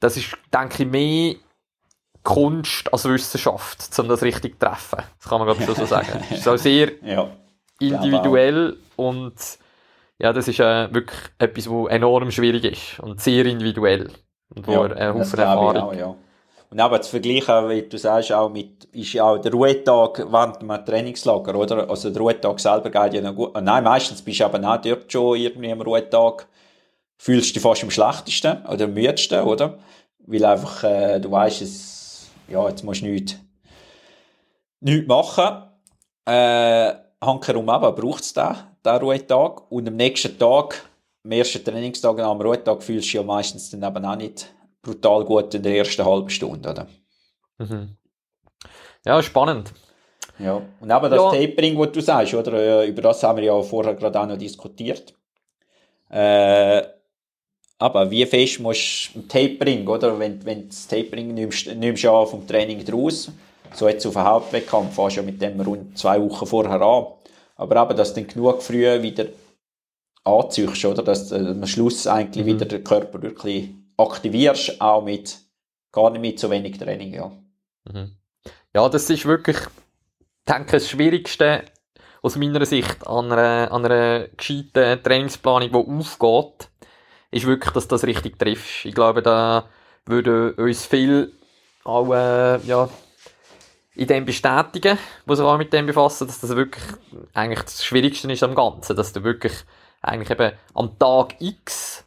das 0.00 0.16
ist, 0.16 0.36
denke 0.52 0.82
ich, 0.82 0.88
mehr 0.88 1.34
Kunst 2.24 2.92
als 2.92 3.04
Wissenschaft, 3.04 3.98
um 3.98 4.08
das 4.08 4.22
richtig 4.22 4.58
zu 4.60 4.66
treffen. 4.66 5.02
Das 5.18 5.28
kann 5.28 5.38
man 5.38 5.46
glaube 5.46 5.60
ich 5.60 5.66
schon 5.66 5.76
so 5.76 5.86
sagen. 5.86 6.24
Es 6.30 6.38
ist 6.38 6.48
auch 6.48 6.56
sehr 6.56 6.92
ja, 7.02 7.30
individuell 7.82 8.76
und 8.96 9.34
ja, 10.18 10.32
das 10.32 10.48
ist 10.48 10.60
äh, 10.60 10.92
wirklich 10.92 11.18
etwas, 11.38 11.68
was 11.68 11.90
enorm 11.90 12.30
schwierig 12.30 12.64
ist 12.64 13.00
und 13.00 13.20
sehr 13.20 13.44
individuell 13.46 14.10
und 14.54 14.66
wo 14.66 14.72
ja, 14.72 14.82
eine 14.82 15.14
Haufen 15.14 15.38
Erfahrung 15.38 15.76
auch, 15.76 15.94
ja. 15.94 16.14
Und 16.72 16.80
aber 16.80 17.02
zu 17.02 17.10
vergleichen, 17.10 17.68
wie 17.68 17.82
du 17.82 17.98
sagst, 17.98 18.32
auch 18.32 18.48
mit, 18.48 18.84
ist 18.92 19.12
ja 19.12 19.24
auch 19.24 19.36
der 19.36 19.52
Ruhetag 19.52 20.24
während 20.32 20.62
einem 20.62 20.86
Trainingslager, 20.86 21.54
oder? 21.54 21.90
Also 21.90 22.08
der 22.08 22.22
Ruhetag 22.22 22.58
selber 22.60 22.88
geht 22.88 23.12
ja 23.12 23.20
noch 23.20 23.34
gut. 23.34 23.54
Nein, 23.60 23.84
meistens 23.84 24.22
bist 24.22 24.40
du 24.40 24.46
aber 24.46 24.58
auch 24.66 24.80
dort 24.80 25.12
schon 25.12 25.36
irgendwie 25.36 25.70
am 25.70 25.82
Ruhetag, 25.82 26.46
fühlst 27.18 27.50
du 27.50 27.54
dich 27.54 27.62
fast 27.62 27.82
am 27.82 27.90
schlechtesten 27.90 28.64
oder 28.64 28.86
am 28.86 28.94
müdesten, 28.94 29.42
oder? 29.42 29.78
Weil 30.20 30.44
einfach, 30.46 30.82
äh, 30.84 31.20
du 31.20 31.30
weißt, 31.30 31.60
es, 31.60 32.30
ja, 32.48 32.66
jetzt 32.66 32.84
musst 32.84 33.02
du 33.02 33.06
nichts, 33.06 33.36
nichts 34.80 35.06
machen. 35.06 35.64
Äh, 36.24 36.94
Hankerum 37.22 37.68
aber 37.68 37.92
braucht 37.92 38.22
es 38.22 38.34
den, 38.34 38.54
den 38.84 38.96
Ruhetag. 38.96 39.70
Und 39.70 39.88
am 39.88 39.96
nächsten 39.96 40.38
Tag, 40.38 40.90
am 41.24 41.32
ersten 41.32 41.64
Trainingstag 41.64 42.18
am 42.18 42.40
Ruhetag, 42.40 42.82
fühlst 42.82 43.12
du 43.12 43.18
ja 43.18 43.22
meistens 43.22 43.70
dann 43.70 43.82
eben 43.82 44.04
auch 44.04 44.16
nicht 44.16 44.52
brutal 44.82 45.24
gut 45.24 45.54
in 45.54 45.62
der 45.62 45.76
ersten 45.76 46.04
halben 46.04 46.28
Stunde, 46.28 46.70
oder? 46.70 46.86
Mhm. 47.58 47.96
Ja, 49.04 49.22
spannend. 49.22 49.72
Ja, 50.38 50.62
und 50.80 50.90
eben 50.90 51.10
das 51.10 51.12
ja. 51.12 51.30
Tapering, 51.30 51.78
was 51.78 51.92
du 51.92 52.00
sagst, 52.00 52.34
oder? 52.34 52.84
Über 52.84 53.02
das 53.02 53.22
haben 53.22 53.38
wir 53.38 53.44
ja 53.44 53.62
vorher 53.62 53.94
gerade 53.94 54.20
auch 54.20 54.26
noch 54.26 54.38
diskutiert. 54.38 55.14
Äh, 56.10 56.82
aber 57.78 58.10
wie 58.10 58.26
fest 58.26 58.60
musst 58.60 59.10
du 59.14 59.22
Tapering, 59.22 59.86
oder? 59.86 60.18
Wenn, 60.18 60.44
wenn 60.44 60.68
das 60.68 60.86
Tapering 60.86 61.34
nimmst, 61.34 61.74
nimmst 61.74 62.02
du 62.02 62.08
ja 62.08 62.24
vom 62.26 62.46
Training 62.46 62.84
draus, 62.84 63.30
so 63.74 63.88
jetzt 63.88 64.06
auf 64.06 64.14
den 64.14 64.24
Hauptwettkampf, 64.24 64.94
fährst 64.94 65.16
du 65.16 65.20
ja 65.20 65.26
mit 65.26 65.40
dem 65.40 65.60
rund 65.60 65.98
zwei 65.98 66.20
Wochen 66.20 66.46
vorher 66.46 66.80
an. 66.80 67.06
Aber 67.56 67.82
eben, 67.82 67.96
dass 67.96 68.14
du 68.14 68.20
dann 68.20 68.28
genug 68.28 68.62
früh 68.62 69.02
wieder 69.02 69.26
anziehst, 70.24 70.84
oder? 70.84 71.02
Dass 71.02 71.32
äh, 71.32 71.36
am 71.36 71.66
Schluss 71.66 72.06
eigentlich 72.06 72.44
mhm. 72.44 72.48
wieder 72.48 72.66
der 72.66 72.82
Körper 72.82 73.22
wirklich 73.22 73.70
aktivierst, 73.96 74.80
auch 74.80 75.02
mit 75.02 75.38
gar 75.92 76.10
nicht 76.10 76.22
mit 76.22 76.38
so 76.38 76.50
wenig 76.50 76.78
Training, 76.78 77.14
ja. 77.14 77.30
Mhm. 77.84 78.16
Ja, 78.74 78.88
das 78.88 79.10
ist 79.10 79.26
wirklich, 79.26 79.58
denke 80.48 80.72
das 80.72 80.88
Schwierigste 80.88 81.64
aus 82.22 82.36
meiner 82.36 82.64
Sicht 82.64 83.06
an 83.06 83.32
einer, 83.32 83.70
an 83.70 83.84
einer 83.84 84.28
gescheiten 84.28 85.02
Trainingsplanung, 85.02 85.70
die 85.70 85.74
aufgeht, 85.74 86.70
ist 87.30 87.46
wirklich, 87.46 87.72
dass 87.72 87.88
das 87.88 88.04
richtig 88.04 88.38
trifft. 88.38 88.84
Ich 88.84 88.94
glaube, 88.94 89.22
da 89.22 89.68
würden 90.06 90.52
uns 90.54 90.86
viel 90.86 91.32
auch, 91.84 92.12
äh, 92.12 92.58
ja, 92.64 92.88
in 93.94 94.06
dem 94.06 94.24
bestätigen, 94.24 94.98
wo 95.26 95.34
sich 95.34 95.44
auch 95.44 95.58
mit 95.58 95.72
dem 95.72 95.86
befassen, 95.86 96.26
dass 96.26 96.40
das 96.40 96.56
wirklich 96.56 96.84
eigentlich 97.34 97.62
das 97.62 97.84
Schwierigste 97.84 98.30
ist 98.32 98.42
am 98.42 98.54
Ganzen, 98.54 98.96
dass 98.96 99.12
du 99.12 99.22
wirklich 99.22 99.52
eigentlich 100.00 100.30
eben 100.30 100.52
am 100.74 100.98
Tag 100.98 101.34
X 101.40 102.04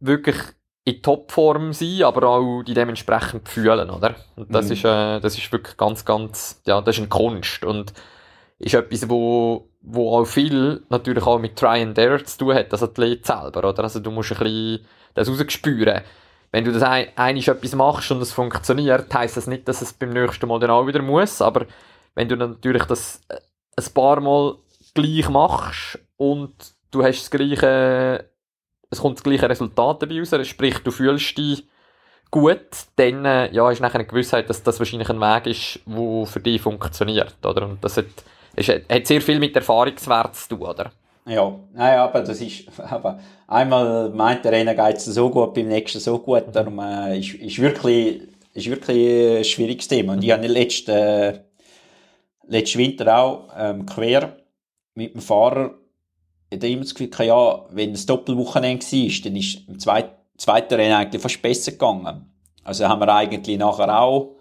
wirklich 0.00 0.36
in 0.84 1.00
Topform 1.00 1.72
sein, 1.72 2.02
aber 2.02 2.26
auch 2.28 2.62
die 2.64 2.74
dementsprechend 2.74 3.48
fühlen, 3.48 3.88
oder? 3.88 4.16
Und 4.34 4.52
das 4.52 4.66
Mhm. 4.66 4.72
ist, 4.72 4.84
äh, 4.84 5.20
das 5.20 5.38
ist 5.38 5.52
wirklich 5.52 5.76
ganz, 5.76 6.04
ganz, 6.04 6.60
ja, 6.66 6.80
das 6.80 6.96
ist 6.96 7.00
eine 7.00 7.08
Kunst 7.08 7.64
und 7.64 7.92
ist 8.58 8.74
etwas, 8.74 9.08
wo, 9.08 9.68
wo 9.80 10.18
auch 10.18 10.24
viel 10.24 10.82
natürlich 10.88 11.24
auch 11.24 11.38
mit 11.38 11.56
Try 11.56 11.82
and 11.82 11.96
Error 11.98 12.24
zu 12.24 12.38
tun 12.38 12.54
hat, 12.54 12.72
das 12.72 12.82
Athlet 12.82 13.24
selber, 13.24 13.68
oder? 13.68 13.84
Also 13.84 14.00
du 14.00 14.10
musst 14.10 14.32
ein 14.32 14.38
bisschen 14.38 14.86
das 15.14 15.28
rausspüren. 15.28 16.02
Wenn 16.52 16.64
du 16.64 16.72
das 16.72 16.82
ein, 16.82 17.08
einmal 17.16 17.42
etwas 17.42 17.74
machst 17.74 18.10
und 18.12 18.20
es 18.20 18.32
funktioniert, 18.32 19.12
heisst 19.12 19.38
das 19.38 19.46
nicht, 19.46 19.66
dass 19.66 19.80
es 19.80 19.94
beim 19.94 20.10
nächsten 20.10 20.46
Mal 20.46 20.60
dann 20.60 20.70
auch 20.70 20.86
wieder 20.86 21.02
muss, 21.02 21.40
aber 21.40 21.66
wenn 22.14 22.28
du 22.28 22.36
natürlich 22.36 22.84
das 22.84 23.22
äh, 23.28 23.38
ein 23.76 23.94
paar 23.94 24.20
Mal 24.20 24.56
gleich 24.94 25.28
machst 25.30 25.98
und 26.18 26.54
du 26.90 27.02
hast 27.02 27.22
das 27.22 27.30
gleiche, 27.30 28.28
es 28.90 29.00
kommt 29.00 29.16
das 29.16 29.24
gleiche 29.24 29.48
Resultat 29.48 30.02
dabei 30.02 30.20
raus, 30.20 30.46
sprich 30.46 30.78
du 30.80 30.90
fühlst 30.90 31.38
dich 31.38 31.66
gut, 32.30 32.60
dann 32.96 33.24
äh, 33.24 33.50
ja, 33.52 33.70
ist 33.70 33.80
nachher 33.80 34.00
eine 34.00 34.06
Gewissheit, 34.06 34.50
dass 34.50 34.62
das 34.62 34.78
wahrscheinlich 34.78 35.08
ein 35.08 35.20
Weg 35.20 35.46
ist, 35.46 35.80
der 35.86 36.26
für 36.26 36.40
dich 36.40 36.60
funktioniert, 36.60 37.36
oder? 37.44 37.66
Und 37.66 37.82
das 37.82 37.96
hat, 37.96 38.06
ist, 38.56 38.68
hat 38.68 39.06
sehr 39.06 39.22
viel 39.22 39.38
mit 39.38 39.56
Erfahrungswert 39.56 40.36
zu 40.36 40.50
tun, 40.50 40.62
oder? 40.62 40.92
Ja, 41.24 41.56
nein, 41.72 41.98
aber 41.98 42.22
das 42.22 42.40
ist, 42.40 42.64
aber 42.78 43.20
einmal 43.46 44.10
meint 44.10 44.44
der 44.44 44.52
eine 44.52 44.74
geht 44.74 44.96
es 44.96 45.04
so 45.04 45.30
gut, 45.30 45.54
beim 45.54 45.68
nächsten 45.68 46.00
so 46.00 46.18
gut, 46.18 46.44
darum 46.52 46.78
äh, 46.80 47.18
ist, 47.18 47.34
ist 47.34 47.58
wirklich, 47.60 48.22
ist 48.54 48.68
wirklich 48.68 49.38
ein 49.38 49.44
schwieriges 49.44 49.88
Thema. 49.88 50.14
Und 50.14 50.24
ich 50.24 50.32
habe 50.32 50.46
letzten, 50.46 50.90
äh, 50.90 51.40
letzten 52.46 52.78
Winter 52.78 53.16
auch 53.16 53.48
ähm, 53.56 53.86
quer 53.86 54.36
mit 54.94 55.14
dem 55.14 55.20
Fahrer 55.20 55.74
immer 56.50 56.82
das 56.82 56.94
Gefühl 56.94 57.08
gehabt, 57.08 57.28
ja, 57.28 57.66
wenn 57.70 57.92
es 57.92 58.04
Doppelwochenende 58.04 58.84
war, 58.84 59.24
dann 59.24 59.36
ist 59.36 59.68
im 59.68 59.78
zweiten, 59.78 60.12
zweiten 60.36 60.74
Rennen 60.74 60.94
eigentlich 60.94 61.22
fast 61.22 61.40
besser 61.40 61.72
gegangen. 61.72 62.30
Also 62.64 62.86
haben 62.86 63.00
wir 63.00 63.14
eigentlich 63.14 63.58
nachher 63.58 64.00
auch 64.00 64.36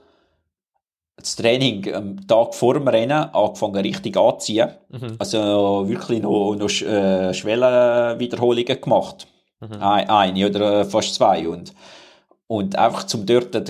das 1.21 1.35
Training 1.35 1.93
am 1.93 2.27
Tag 2.27 2.55
vor 2.55 2.73
dem 2.73 2.87
Rennen 2.87 3.11
angefangen 3.11 3.81
richtig 3.81 4.17
anzuziehen. 4.17 4.69
Mhm. 4.89 5.15
Also 5.19 5.87
wirklich 5.87 6.21
noch, 6.21 6.55
noch 6.55 6.69
äh, 6.81 7.33
Schwellenwiederholungen 7.33 8.81
gemacht. 8.81 9.27
Mhm. 9.59 9.81
Ein, 9.81 10.09
eine 10.09 10.47
oder 10.47 10.85
fast 10.85 11.15
zwei. 11.15 11.47
Und, 11.47 11.73
und 12.47 12.77
einfach 12.77 13.05
zum 13.05 13.25
dort 13.25 13.53
den 13.53 13.65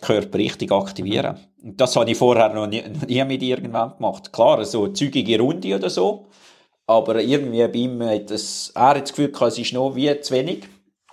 Körper 0.00 0.38
richtig 0.38 0.72
aktivieren. 0.72 1.36
Und 1.62 1.80
das 1.80 1.96
habe 1.96 2.10
ich 2.10 2.16
vorher 2.16 2.52
noch 2.52 2.66
nie, 2.66 2.82
noch 2.82 3.06
nie 3.06 3.24
mit 3.24 3.42
irgendwann 3.42 3.96
gemacht. 3.96 4.32
Klar, 4.32 4.64
so 4.64 4.88
zügige 4.88 5.38
Runde 5.38 5.74
oder 5.74 5.90
so. 5.90 6.26
Aber 6.86 7.20
irgendwie 7.20 7.66
bei 7.66 7.78
ihm 7.78 8.02
hat 8.02 8.30
es, 8.30 8.70
er 8.74 8.90
hat 8.90 9.02
das 9.02 9.12
Gefühl 9.12 9.32
es 9.48 9.58
ist 9.58 9.72
noch 9.72 9.94
wie 9.96 10.20
zu 10.20 10.34
wenig. 10.34 10.64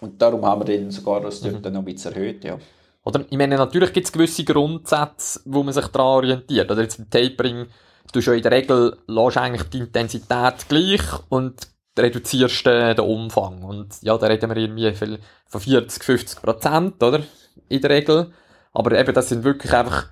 Und 0.02 0.22
darum 0.22 0.46
haben 0.46 0.68
wir 0.68 0.78
dann 0.78 0.92
sogar 0.92 1.22
das 1.22 1.42
dort 1.42 1.64
noch 1.64 1.80
ein 1.80 1.86
bisschen 1.86 2.14
erhöht, 2.14 2.44
ja. 2.44 2.58
Oder? 3.04 3.26
Ich 3.30 3.38
meine, 3.38 3.58
natürlich 3.58 3.94
gibt 3.94 4.08
es 4.08 4.14
gewisse 4.14 4.44
Grundsätze, 4.44 5.42
wo 5.46 5.64
man 5.64 5.74
sich 5.74 5.88
daran 5.88 6.08
orientiert. 6.08 6.72
Oder 6.72 6.82
jetzt 6.82 6.98
beim 6.98 7.10
Tapering, 7.10 7.68
du 8.12 8.22
schon 8.22 8.36
in 8.36 8.44
der 8.44 8.52
Regel 8.52 8.98
lässt 9.08 9.38
eigentlich 9.38 9.70
die 9.70 9.80
Intensität 9.80 10.68
gleich 10.70 11.02
und 11.30 11.68
reduzierst 11.98 12.66
den, 12.66 12.96
den 12.96 13.06
Umfang. 13.06 13.64
Und 13.64 14.02
ja, 14.02 14.18
da 14.18 14.28
reden 14.28 14.50
wir 14.50 14.58
irgendwie 14.58 14.94
viel 14.94 15.20
von 15.48 15.62
40, 15.62 16.04
50 16.04 16.42
Prozent, 16.42 17.04
oder? 17.04 17.22
In 17.70 17.82
der 17.82 17.90
Regel. 17.90 18.34
Aber 18.72 18.98
eben, 18.98 19.14
das 19.14 19.30
sind 19.30 19.44
wirklich 19.44 19.74
einfach 19.74 20.08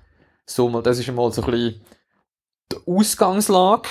so 0.46 0.68
mal, 0.68 0.82
das 0.82 0.98
ist 0.98 1.10
mal 1.10 1.32
so 1.32 1.42
ein 1.42 1.50
bisschen 1.50 1.80
die 2.70 2.76
Ausgangslage, 2.86 3.88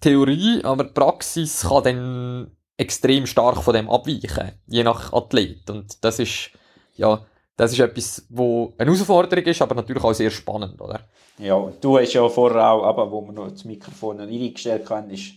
Theorie, 0.00 0.62
aber 0.64 0.84
die 0.84 0.92
Praxis 0.92 1.62
kann 1.62 1.84
dann 1.84 2.50
extrem 2.76 3.26
stark 3.26 3.62
von 3.62 3.74
dem 3.74 3.88
abweichen, 3.88 4.52
je 4.66 4.82
nach 4.82 5.12
Athlet. 5.12 5.70
Und 5.70 6.04
das 6.04 6.18
ist, 6.18 6.50
ja, 6.94 7.24
das 7.56 7.72
ist 7.72 7.80
etwas, 7.80 8.26
wo 8.30 8.72
eine 8.78 8.90
Herausforderung 8.90 9.44
ist, 9.44 9.62
aber 9.62 9.74
natürlich 9.74 10.02
auch 10.02 10.12
sehr 10.12 10.30
spannend, 10.30 10.80
oder? 10.80 11.00
Ja, 11.38 11.70
du 11.80 11.98
hast 11.98 12.12
ja 12.12 12.28
vorher 12.28 12.70
auch, 12.70 12.84
aber 12.84 13.10
wo 13.10 13.22
wir 13.22 13.32
noch 13.32 13.50
das 13.50 13.64
Mikrofon 13.64 14.20
eingestellt 14.20 14.88
haben, 14.88 15.10
ist, 15.10 15.34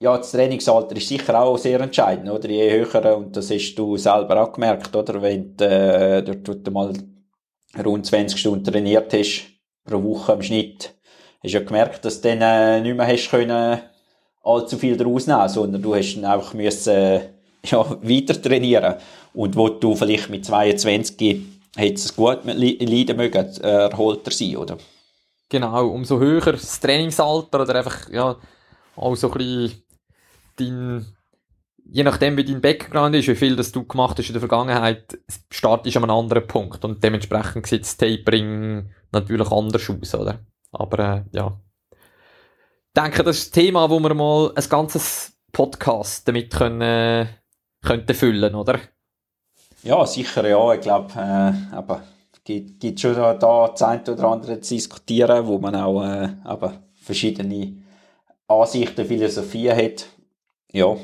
ja, 0.00 0.16
das 0.16 0.32
Trainingsalter 0.32 0.96
ist 0.96 1.08
sicher 1.08 1.40
auch 1.40 1.58
sehr 1.58 1.80
entscheidend, 1.80 2.30
oder? 2.30 2.48
Je 2.48 2.70
höher, 2.70 3.16
und 3.16 3.36
das 3.36 3.50
hast 3.50 3.74
du 3.74 3.96
selber 3.96 4.42
auch 4.42 4.52
gemerkt, 4.52 4.94
oder? 4.94 5.20
Wenn 5.20 5.56
du 5.56 5.64
äh, 5.64 6.22
du 6.22 6.70
mal 6.70 6.92
rund 7.84 8.06
20 8.06 8.38
Stunden 8.38 8.64
trainiert 8.64 9.12
hast, 9.12 9.46
pro 9.84 10.02
Woche 10.02 10.32
im 10.32 10.42
Schnitt, 10.42 10.94
hast 11.42 11.54
du 11.54 11.58
ja 11.58 11.64
gemerkt, 11.64 12.04
dass 12.04 12.20
du 12.20 12.28
dann 12.28 12.42
äh, 12.42 12.80
nicht 12.80 12.96
mehr 12.96 13.06
hast 13.06 13.30
können, 13.30 13.80
allzu 14.42 14.78
viel 14.78 14.96
daraus 14.96 15.26
nehmen, 15.26 15.48
sondern 15.48 15.82
du 15.82 15.94
hast 15.94 16.14
dann 16.14 16.24
einfach 16.24 16.54
müssen, 16.54 16.94
äh, 16.94 17.20
ja, 17.66 17.78
weiter 18.02 18.40
trainieren. 18.40 18.96
Und 19.32 19.56
wo 19.56 19.68
du 19.68 19.94
vielleicht 19.94 20.30
mit 20.30 20.44
22 20.44 21.40
hättest 21.76 22.06
es 22.06 22.16
gut 22.16 22.44
leiden 22.44 23.16
mögen, 23.16 23.46
erholter 23.62 24.30
sein, 24.30 24.56
oder? 24.56 24.78
Genau, 25.48 25.88
umso 25.88 26.18
höher 26.18 26.52
das 26.52 26.78
Trainingsalter 26.80 27.62
oder 27.62 27.74
einfach, 27.74 28.08
ja, 28.10 28.36
auch 28.96 29.16
so 29.16 29.32
ein 29.32 29.38
bisschen 29.38 29.82
dein, 30.56 31.06
je 31.84 32.04
nachdem 32.04 32.36
wie 32.36 32.44
dein 32.44 32.60
Background 32.60 33.16
ist, 33.16 33.28
wie 33.28 33.34
viel 33.34 33.56
das 33.56 33.72
du 33.72 33.84
gemacht 33.84 34.18
hast 34.18 34.28
in 34.28 34.34
der 34.34 34.40
Vergangenheit, 34.40 35.18
startest 35.50 35.96
du 35.96 35.98
an 36.00 36.04
einem 36.04 36.18
anderen 36.18 36.46
Punkt 36.46 36.84
und 36.84 37.02
dementsprechend 37.02 37.66
sieht 37.66 37.82
das 37.82 37.96
Tapering 37.96 38.90
natürlich 39.10 39.50
anders 39.50 39.90
aus, 39.90 40.14
oder? 40.14 40.40
Aber, 40.72 40.98
äh, 40.98 41.24
ja. 41.32 41.60
Ich 41.92 43.02
denke, 43.02 43.22
das 43.22 43.38
ist 43.38 43.56
ein 43.56 43.60
Thema, 43.62 43.90
wo 43.90 43.98
wir 44.00 44.14
mal 44.14 44.52
ein 44.54 44.68
ganzes 44.68 45.32
Podcast 45.52 46.26
damit 46.28 46.52
können, 46.52 46.80
äh, 46.80 47.26
könnten 47.82 48.14
füllen, 48.14 48.54
oder? 48.54 48.78
Ja, 49.82 50.04
sicher, 50.06 50.46
ja. 50.46 50.74
Ich 50.74 50.80
glaube, 50.80 51.12
äh, 51.14 51.74
aber 51.74 52.02
gibt, 52.44 52.80
gibt 52.80 53.00
schon 53.00 53.14
da 53.14 53.34
das 53.68 53.82
eine 53.82 54.02
oder 54.02 54.24
andere 54.24 54.60
zu 54.60 54.74
diskutieren, 54.74 55.46
wo 55.46 55.58
man 55.58 55.74
auch 55.76 56.02
äh, 56.04 56.28
aber 56.44 56.74
verschiedene 56.94 57.76
Ansichten, 58.46 59.06
Philosophien 59.06 59.76
hat. 59.76 60.06
Ja, 60.72 60.96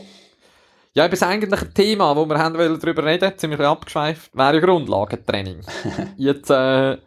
Ja, 0.94 1.04
eben 1.04 1.10
das 1.10 1.22
eigentliche 1.22 1.72
Thema, 1.72 2.16
wo 2.16 2.26
wir 2.26 2.38
haben 2.38 2.56
wollen 2.56 2.80
darüber 2.80 3.04
reden, 3.04 3.32
ziemlich 3.36 3.60
abgeschweift, 3.60 4.34
wäre 4.36 4.54
ja 4.54 4.60
Grundlagentraining. 4.60 5.60
Jetzt, 6.16 6.50
äh, 6.50 6.98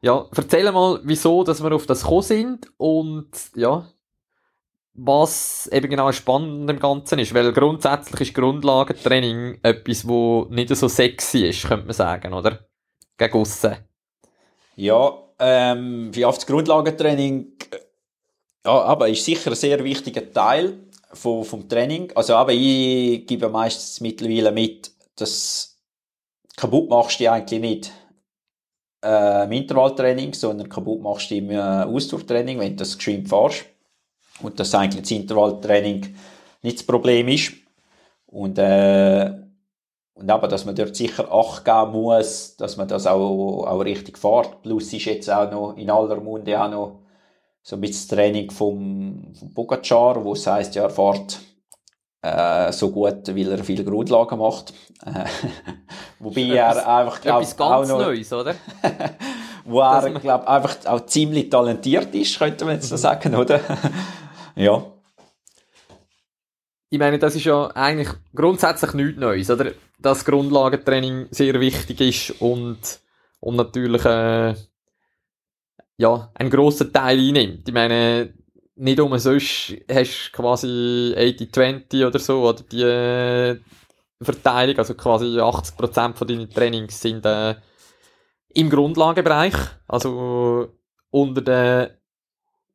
ja, 0.00 0.26
erzähl 0.36 0.70
mal, 0.70 1.00
wieso, 1.04 1.42
dass 1.44 1.62
wir 1.62 1.72
auf 1.72 1.86
das 1.86 2.02
gekommen 2.02 2.22
sind 2.22 2.66
und, 2.76 3.30
ja, 3.54 3.86
was 4.94 5.68
eben 5.72 5.88
genau 5.88 6.12
spannend 6.12 6.68
im 6.70 6.78
Ganzen 6.78 7.18
ist, 7.18 7.32
weil 7.34 7.52
grundsätzlich 7.52 8.28
ist 8.28 8.34
Grundlagentraining 8.34 9.58
etwas, 9.62 10.06
wo 10.06 10.46
nicht 10.50 10.74
so 10.76 10.88
sexy 10.88 11.46
ist, 11.46 11.66
könnte 11.66 11.86
man 11.86 11.94
sagen, 11.94 12.32
oder? 12.34 12.66
Gegen 13.16 13.34
aussen. 13.34 13.76
ja 14.76 15.22
ähm, 15.42 16.14
wie 16.14 16.24
auf 16.24 16.36
das 16.36 16.46
Grundlagentraining, 16.46 17.52
ja, 18.64 18.82
aber 18.82 19.08
ist 19.08 19.24
sicher 19.24 19.50
ein 19.50 19.56
sehr 19.56 19.82
wichtiger 19.82 20.32
Teil 20.32 20.78
vom, 21.12 21.44
vom 21.44 21.68
Training. 21.68 22.12
Also, 22.14 22.36
aber 22.36 22.52
ich 22.52 23.26
gebe 23.26 23.48
meistens 23.48 24.00
mittlerweile 24.00 24.52
mit, 24.52 24.92
dass 25.16 25.80
kaputt 26.56 26.88
machst 26.88 27.18
du 27.18 27.30
eigentlich 27.30 27.60
nicht 27.60 27.92
äh, 29.04 29.44
im 29.44 29.52
Intervalltraining, 29.52 30.32
sondern 30.32 30.68
kaputt 30.68 31.02
machst 31.02 31.30
du 31.30 31.36
im 31.36 31.50
äh, 31.50 31.56
Ausdauertraining, 31.56 32.60
wenn 32.60 32.70
du 32.70 32.76
das 32.76 32.96
geschwind 32.96 33.28
fährst. 33.28 33.64
Und 34.42 34.58
dass 34.58 34.74
eigentlich 34.74 35.02
das 35.02 35.10
Intervalltraining 35.10 36.14
nicht 36.62 36.78
das 36.78 36.86
Problem 36.86 37.28
ist. 37.28 37.52
Und, 38.26 38.58
äh, 38.58 39.32
und 40.14 40.30
aber, 40.30 40.48
dass 40.48 40.64
man 40.64 40.74
dort 40.74 40.96
sicher 40.96 41.32
Acht 41.32 41.64
geben 41.64 41.92
muss, 41.92 42.56
dass 42.56 42.76
man 42.76 42.88
das 42.88 43.06
auch, 43.06 43.66
auch 43.66 43.80
richtig 43.80 44.18
fährt. 44.18 44.62
Plus 44.62 44.92
ist 44.92 45.04
jetzt 45.04 45.30
auch 45.30 45.50
noch 45.50 45.76
in 45.76 45.90
aller 45.90 46.20
Munde 46.20 46.60
auch 46.60 46.70
noch 46.70 47.02
so 47.62 47.76
ein 47.76 47.80
bisschen 47.80 48.08
das 48.08 48.16
Training 48.16 48.50
vom, 48.50 49.32
vom 49.38 49.54
Pogacar, 49.54 50.24
wo 50.24 50.32
es 50.32 50.46
heisst, 50.46 50.74
ja, 50.74 50.82
er 50.82 50.90
fährt 50.90 51.40
äh, 52.22 52.72
so 52.72 52.90
gut, 52.90 53.28
weil 53.28 53.52
er 53.52 53.64
viele 53.64 53.84
Grundlagen 53.84 54.38
macht. 54.38 54.72
Wobei 56.18 56.42
er 56.42 56.88
einfach, 56.88 57.20
glaub, 57.20 57.40
Etwas 57.40 57.56
ganz 57.56 57.90
auch 57.90 57.98
noch, 57.98 58.06
Neues, 58.06 58.32
oder? 58.32 58.54
wo 59.64 59.80
er, 59.80 60.10
glaub, 60.10 60.48
einfach 60.48 60.76
auch 60.86 61.06
ziemlich 61.06 61.50
talentiert 61.50 62.14
ist, 62.14 62.38
könnte 62.38 62.64
man 62.64 62.74
jetzt 62.74 62.88
so 62.88 62.96
sagen, 62.96 63.34
oder? 63.34 63.60
Ja. 64.56 64.92
ich 66.92 66.98
meine, 66.98 67.18
das 67.18 67.34
ist 67.34 67.44
ja 67.44 67.68
eigentlich 67.68 68.08
grundsätzlich 68.34 68.92
nichts 68.92 69.18
Neues, 69.18 69.50
oder? 69.50 69.72
Dass 69.98 70.26
Grundlagentraining 70.26 71.28
sehr 71.30 71.58
wichtig 71.58 72.00
ist 72.00 72.42
und, 72.42 72.78
und 73.40 73.56
natürlich, 73.56 74.04
äh, 74.04 74.54
ja, 75.96 76.30
einen 76.34 76.50
grossen 76.50 76.92
Teil 76.92 77.18
einnimmt. 77.18 77.66
Ich 77.66 77.72
meine, 77.72 78.34
nicht 78.74 79.00
umsonst 79.00 79.74
hast 79.90 80.30
du 80.32 80.36
quasi 80.36 81.14
80-20 81.16 82.06
oder 82.06 82.18
so, 82.18 82.46
oder 82.46 82.62
die 82.62 82.82
äh, 82.82 83.58
Verteilung, 84.20 84.76
also 84.76 84.94
quasi 84.94 85.38
80% 85.38 86.14
von 86.14 86.28
deinen 86.28 86.50
Trainings 86.50 87.00
sind, 87.00 87.24
äh, 87.24 87.54
im 88.54 88.68
Grundlagenbereich, 88.68 89.54
also 89.88 90.68
unter 91.10 91.40
den 91.40 91.88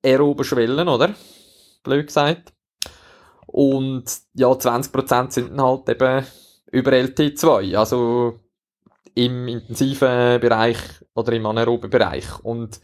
aeroben 0.03 0.43
Schwellen, 0.43 0.87
oder? 0.87 1.13
Blöd 1.87 2.07
gesagt. 2.07 2.53
Und 3.47 4.05
ja, 4.33 4.47
20% 4.47 5.31
sind 5.31 5.49
dann 5.51 5.61
halt 5.61 5.89
eben 5.89 6.25
über 6.71 6.91
LT2, 6.91 7.75
also 7.75 8.39
im 9.15 9.47
intensiven 9.47 10.39
Bereich 10.39 10.77
oder 11.15 11.33
im 11.33 11.45
anaeroben 11.45 11.89
Bereich. 11.89 12.39
Und 12.43 12.79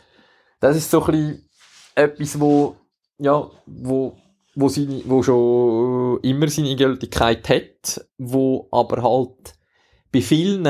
das 0.60 0.78
ist 0.78 0.90
so 0.90 1.04
ein 1.06 1.12
bisschen 1.12 1.50
etwas, 1.96 2.40
wo, 2.40 2.76
ja, 3.20 3.50
wo, 3.66 4.18
wo, 4.56 4.70
seine, 4.70 5.04
wo 5.06 5.22
schon 5.22 6.20
immer 6.22 6.48
seine 6.48 6.76
Gültigkeit 6.76 7.48
hat, 7.50 8.08
wo 8.18 8.68
aber 8.72 9.04
halt 9.04 9.56
bei 10.12 10.22
vielen 10.22 10.64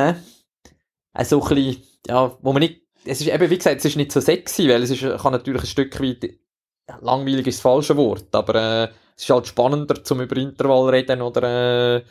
so 1.23 1.43
ein 1.43 1.55
bisschen, 1.55 1.83
ja, 2.07 2.37
wo 2.41 2.51
man 2.51 2.61
nicht, 2.61 2.81
es 3.05 3.21
ist 3.21 3.27
eben, 3.27 3.49
wie 3.49 3.57
gesagt, 3.57 3.77
es 3.77 3.85
ist 3.85 3.95
nicht 3.95 4.11
so 4.11 4.19
sexy, 4.19 4.67
weil 4.69 4.83
es 4.83 4.89
ist, 4.89 5.01
kann 5.01 5.31
natürlich 5.31 5.63
ein 5.63 5.67
Stück 5.67 6.01
weit, 6.01 6.23
langweilig 7.01 7.47
ist 7.47 7.57
das 7.57 7.61
falsche 7.61 7.97
Wort, 7.97 8.33
aber 8.33 8.55
äh, 8.55 8.83
es 9.15 9.23
ist 9.23 9.29
halt 9.29 9.47
spannender, 9.47 10.03
zum 10.03 10.21
über 10.21 10.37
Intervall 10.37 10.89
reden 10.89 11.21
oder 11.21 11.97
äh, 11.97 12.03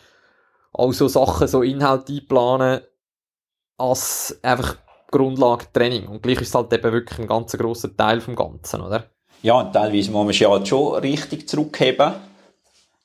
auch 0.73 0.93
so 0.93 1.09
Sachen, 1.09 1.49
so 1.49 1.63
Inhalte 1.63 2.13
einplanen, 2.13 2.81
als 3.77 4.39
einfach 4.43 4.77
Grundlagentraining. 5.11 6.07
Und 6.07 6.23
gleich 6.23 6.41
ist 6.41 6.49
es 6.49 6.55
halt 6.55 6.73
eben 6.73 6.93
wirklich 6.93 7.19
ein 7.19 7.27
ganz 7.27 7.53
grosser 7.53 7.95
Teil 7.95 8.21
vom 8.21 8.35
Ganzen, 8.35 8.81
oder? 8.81 9.05
Ja, 9.43 9.61
und 9.61 9.73
teilweise 9.73 10.11
muss 10.11 10.25
man 10.25 10.33
sich 10.33 10.49
halt 10.49 10.69
schon 10.69 10.95
richtig 11.01 11.49
zurückheben, 11.49 12.13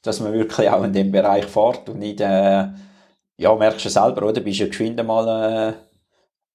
dass 0.04 0.20
man 0.20 0.34
wirklich 0.34 0.70
auch 0.70 0.84
in 0.84 0.94
dem 0.94 1.12
Bereich 1.12 1.46
fährt 1.46 1.90
und 1.90 2.00
nicht, 2.00 2.22
äh, 2.22 2.68
ja, 3.38 3.56
merkst 3.56 3.86
du 3.86 3.90
selber, 3.90 4.28
oder? 4.28 4.42
Bist 4.42 4.60
ja 4.60 4.68
geschwind 4.68 5.04
mal, 5.06 5.28
äh, 5.28 5.74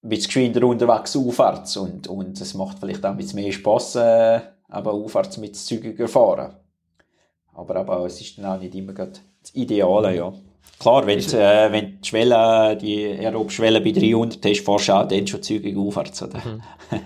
ein 0.04 0.08
bisschen 0.08 0.26
geschwinder 0.26 0.66
unterwegs 0.66 1.16
aufwärts 1.16 1.76
und, 1.76 2.08
und 2.08 2.40
es 2.40 2.54
macht 2.54 2.78
vielleicht 2.78 3.04
auch 3.04 3.10
ein 3.10 3.16
bisschen 3.16 3.40
mehr 3.40 3.52
Spass, 3.52 3.94
äh, 3.94 4.40
aber 4.72 4.92
aufwärts 4.92 5.36
mit 5.36 5.54
zügiger 5.54 6.08
fahren. 6.08 6.56
Aber, 7.54 7.76
aber 7.76 8.06
es 8.06 8.20
ist 8.20 8.38
dann 8.38 8.46
auch 8.46 8.58
nicht 8.58 8.74
immer 8.74 8.94
das 8.94 9.20
Ideale, 9.52 10.16
ja. 10.16 10.32
Klar, 10.78 11.06
wenn, 11.06 11.20
du, 11.20 11.38
äh, 11.38 11.70
wenn 11.70 12.00
die 12.00 12.08
Schwelle, 12.08 12.76
die 12.76 13.04
Aerob-Schwelle 13.06 13.80
bei 13.80 13.92
300 13.92 14.44
hast, 14.44 14.64
fährst 14.64 14.88
du 14.88 14.92
auch 14.92 15.06
dann 15.06 15.26
schon 15.26 15.42
zügig 15.42 15.76
aufwärts. 15.76 16.22
Oder? 16.22 16.38
Mhm. 16.38 16.62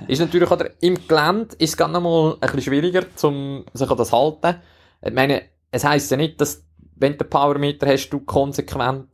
ist 0.09 0.21
natürlich, 0.21 0.51
oder, 0.51 0.71
im 0.81 0.97
Gelände 1.09 1.57
ist 1.59 1.79
es 1.79 1.87
noch 1.89 2.01
mal 2.01 2.35
ein 2.35 2.41
bisschen 2.41 2.63
schwieriger, 2.63 3.05
um 3.23 3.65
sich 3.75 3.91
an 3.91 3.97
das 3.97 4.09
zu 4.09 4.17
halten. 4.17 4.61
Ich 5.05 5.13
meine, 5.13 5.43
es 5.71 5.85
heisst 5.85 6.11
ja 6.11 6.17
nicht, 6.17 6.41
dass, 6.41 6.65
wenn 6.95 7.19
du 7.19 7.25
einen 7.25 7.31
Powermeter 7.31 7.87
hast, 7.87 8.11
du 8.11 8.21
konsequent 8.21 9.09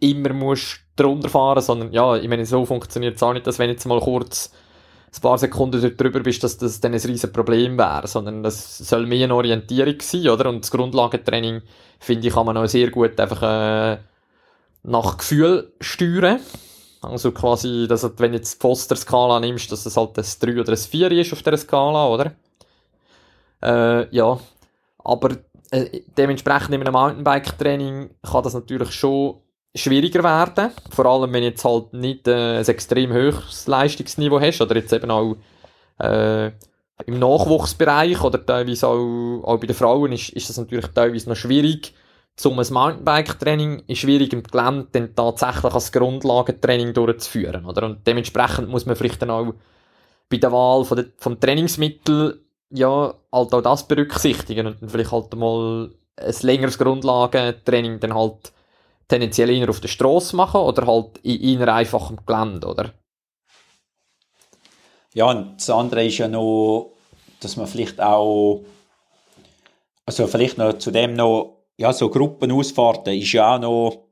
immer 0.00 0.32
musst 0.32 0.80
drunter 0.96 1.28
fahren, 1.28 1.62
sondern, 1.62 1.92
ja, 1.92 2.16
ich 2.16 2.28
meine, 2.28 2.44
so 2.44 2.66
funktioniert 2.66 3.16
es 3.16 3.22
auch 3.22 3.32
nicht, 3.32 3.46
dass 3.46 3.58
wenn 3.58 3.70
jetzt 3.70 3.86
mal 3.86 4.00
kurz 4.00 4.52
ein 5.14 5.20
paar 5.20 5.38
Sekunden 5.38 5.80
dort 5.80 6.00
drüber 6.00 6.20
bist, 6.20 6.42
dass 6.42 6.58
das 6.58 6.80
dann 6.80 6.92
ein 6.92 7.00
riesen 7.00 7.32
Problem 7.32 7.78
wäre, 7.78 8.06
sondern 8.06 8.42
das 8.42 8.78
soll 8.78 9.06
mehr 9.06 9.24
eine 9.24 9.34
Orientierung 9.34 9.96
sein, 10.00 10.28
oder? 10.28 10.48
Und 10.48 10.64
das 10.64 10.70
Grundlagentraining, 10.70 11.62
finde 12.00 12.28
ich, 12.28 12.34
kann 12.34 12.46
man 12.46 12.56
auch 12.56 12.66
sehr 12.66 12.90
gut 12.90 13.18
einfach 13.20 13.42
äh, 13.42 13.98
nach 14.82 15.16
Gefühl 15.16 15.72
steuern. 15.80 16.40
Also 17.02 17.32
quasi, 17.32 17.86
dass 17.88 18.02
wenn 18.18 18.32
du 18.32 18.38
jetzt 18.38 18.54
die 18.54 18.60
Foster-Skala 18.60 19.40
nimmst, 19.40 19.70
dass 19.70 19.86
es 19.86 19.96
halt 19.96 20.18
ein 20.18 20.24
3 20.40 20.60
oder 20.60 20.72
ein 20.72 20.78
4 20.78 21.10
ist 21.12 21.32
auf 21.32 21.42
dieser 21.42 21.58
Skala, 21.58 22.08
oder? 22.08 22.32
Äh, 23.62 24.14
ja, 24.14 24.38
aber 24.98 25.36
äh, 25.70 26.00
dementsprechend 26.16 26.74
in 26.74 26.80
einem 26.80 26.92
Mountainbike-Training 26.92 28.10
kann 28.22 28.42
das 28.42 28.54
natürlich 28.54 28.92
schon 28.92 29.36
schwieriger 29.74 30.22
werden. 30.22 30.70
Vor 30.90 31.06
allem, 31.06 31.32
wenn 31.32 31.42
du 31.42 31.48
jetzt 31.48 31.64
halt 31.64 31.92
nicht 31.92 32.28
äh, 32.28 32.58
ein 32.58 32.66
extrem 32.66 33.12
hohes 33.12 33.66
Leistungsniveau 33.66 34.40
hast 34.40 34.60
oder 34.60 34.76
jetzt 34.76 34.92
eben 34.92 35.10
auch 35.10 35.36
äh, 35.98 36.46
im 37.06 37.18
Nachwuchsbereich 37.18 38.22
oder 38.22 38.44
teilweise 38.44 38.86
auch, 38.86 39.42
auch 39.42 39.58
bei 39.58 39.66
den 39.66 39.76
Frauen 39.76 40.12
ist, 40.12 40.30
ist 40.30 40.48
das 40.48 40.58
natürlich 40.58 40.86
teilweise 40.88 41.28
noch 41.28 41.36
schwierig. 41.36 41.92
Um 42.44 42.58
ein 42.58 42.66
Mountainbike-Training 42.68 43.84
ist 43.86 43.98
schwierig 43.98 44.32
im 44.32 44.42
Gelände 44.42 44.88
dann 44.92 45.14
tatsächlich 45.14 45.72
als 45.72 45.92
Grundlagentraining 45.92 46.92
durchzuführen. 46.92 47.64
Oder? 47.64 47.84
Und 47.84 48.06
dementsprechend 48.06 48.68
muss 48.68 48.86
man 48.86 48.96
vielleicht 48.96 49.22
dann 49.22 49.30
auch 49.30 49.54
bei 50.28 50.38
der 50.38 50.50
Wahl 50.50 50.84
von 50.84 50.96
der, 50.96 51.06
vom 51.18 51.38
Trainingsmittel 51.38 52.40
ja, 52.70 53.14
halt 53.32 53.54
auch 53.54 53.60
das 53.60 53.86
berücksichtigen 53.86 54.66
und 54.66 54.82
dann 54.82 54.88
vielleicht 54.88 55.12
halt 55.12 55.32
mal 55.36 55.90
ein 56.16 56.34
längeres 56.42 56.78
Grundlagentraining 56.78 58.00
dann 58.00 58.14
halt 58.14 58.52
tendenziell 59.08 59.50
eher 59.50 59.68
auf 59.68 59.80
der 59.80 59.88
Straße 59.88 60.34
machen 60.36 60.60
oder 60.60 60.86
halt 60.86 61.18
in 61.22 61.60
einer 61.60 61.74
einfachen 61.74 62.18
Gelände, 62.24 62.66
oder? 62.66 62.92
Ja, 65.14 65.30
und 65.30 65.56
das 65.58 65.70
andere 65.70 66.04
ist 66.04 66.18
ja 66.18 66.28
noch, 66.28 66.92
dass 67.40 67.56
man 67.56 67.66
vielleicht 67.66 68.00
auch, 68.00 68.64
also 70.06 70.26
vielleicht 70.26 70.58
noch 70.58 70.78
zudem 70.78 71.14
noch, 71.14 71.64
ja, 71.76 71.92
so 71.92 72.08
Gruppenausfahrten 72.08 73.14
ist 73.14 73.32
ja 73.32 73.54
auch 73.54 73.60
noch, 73.60 74.04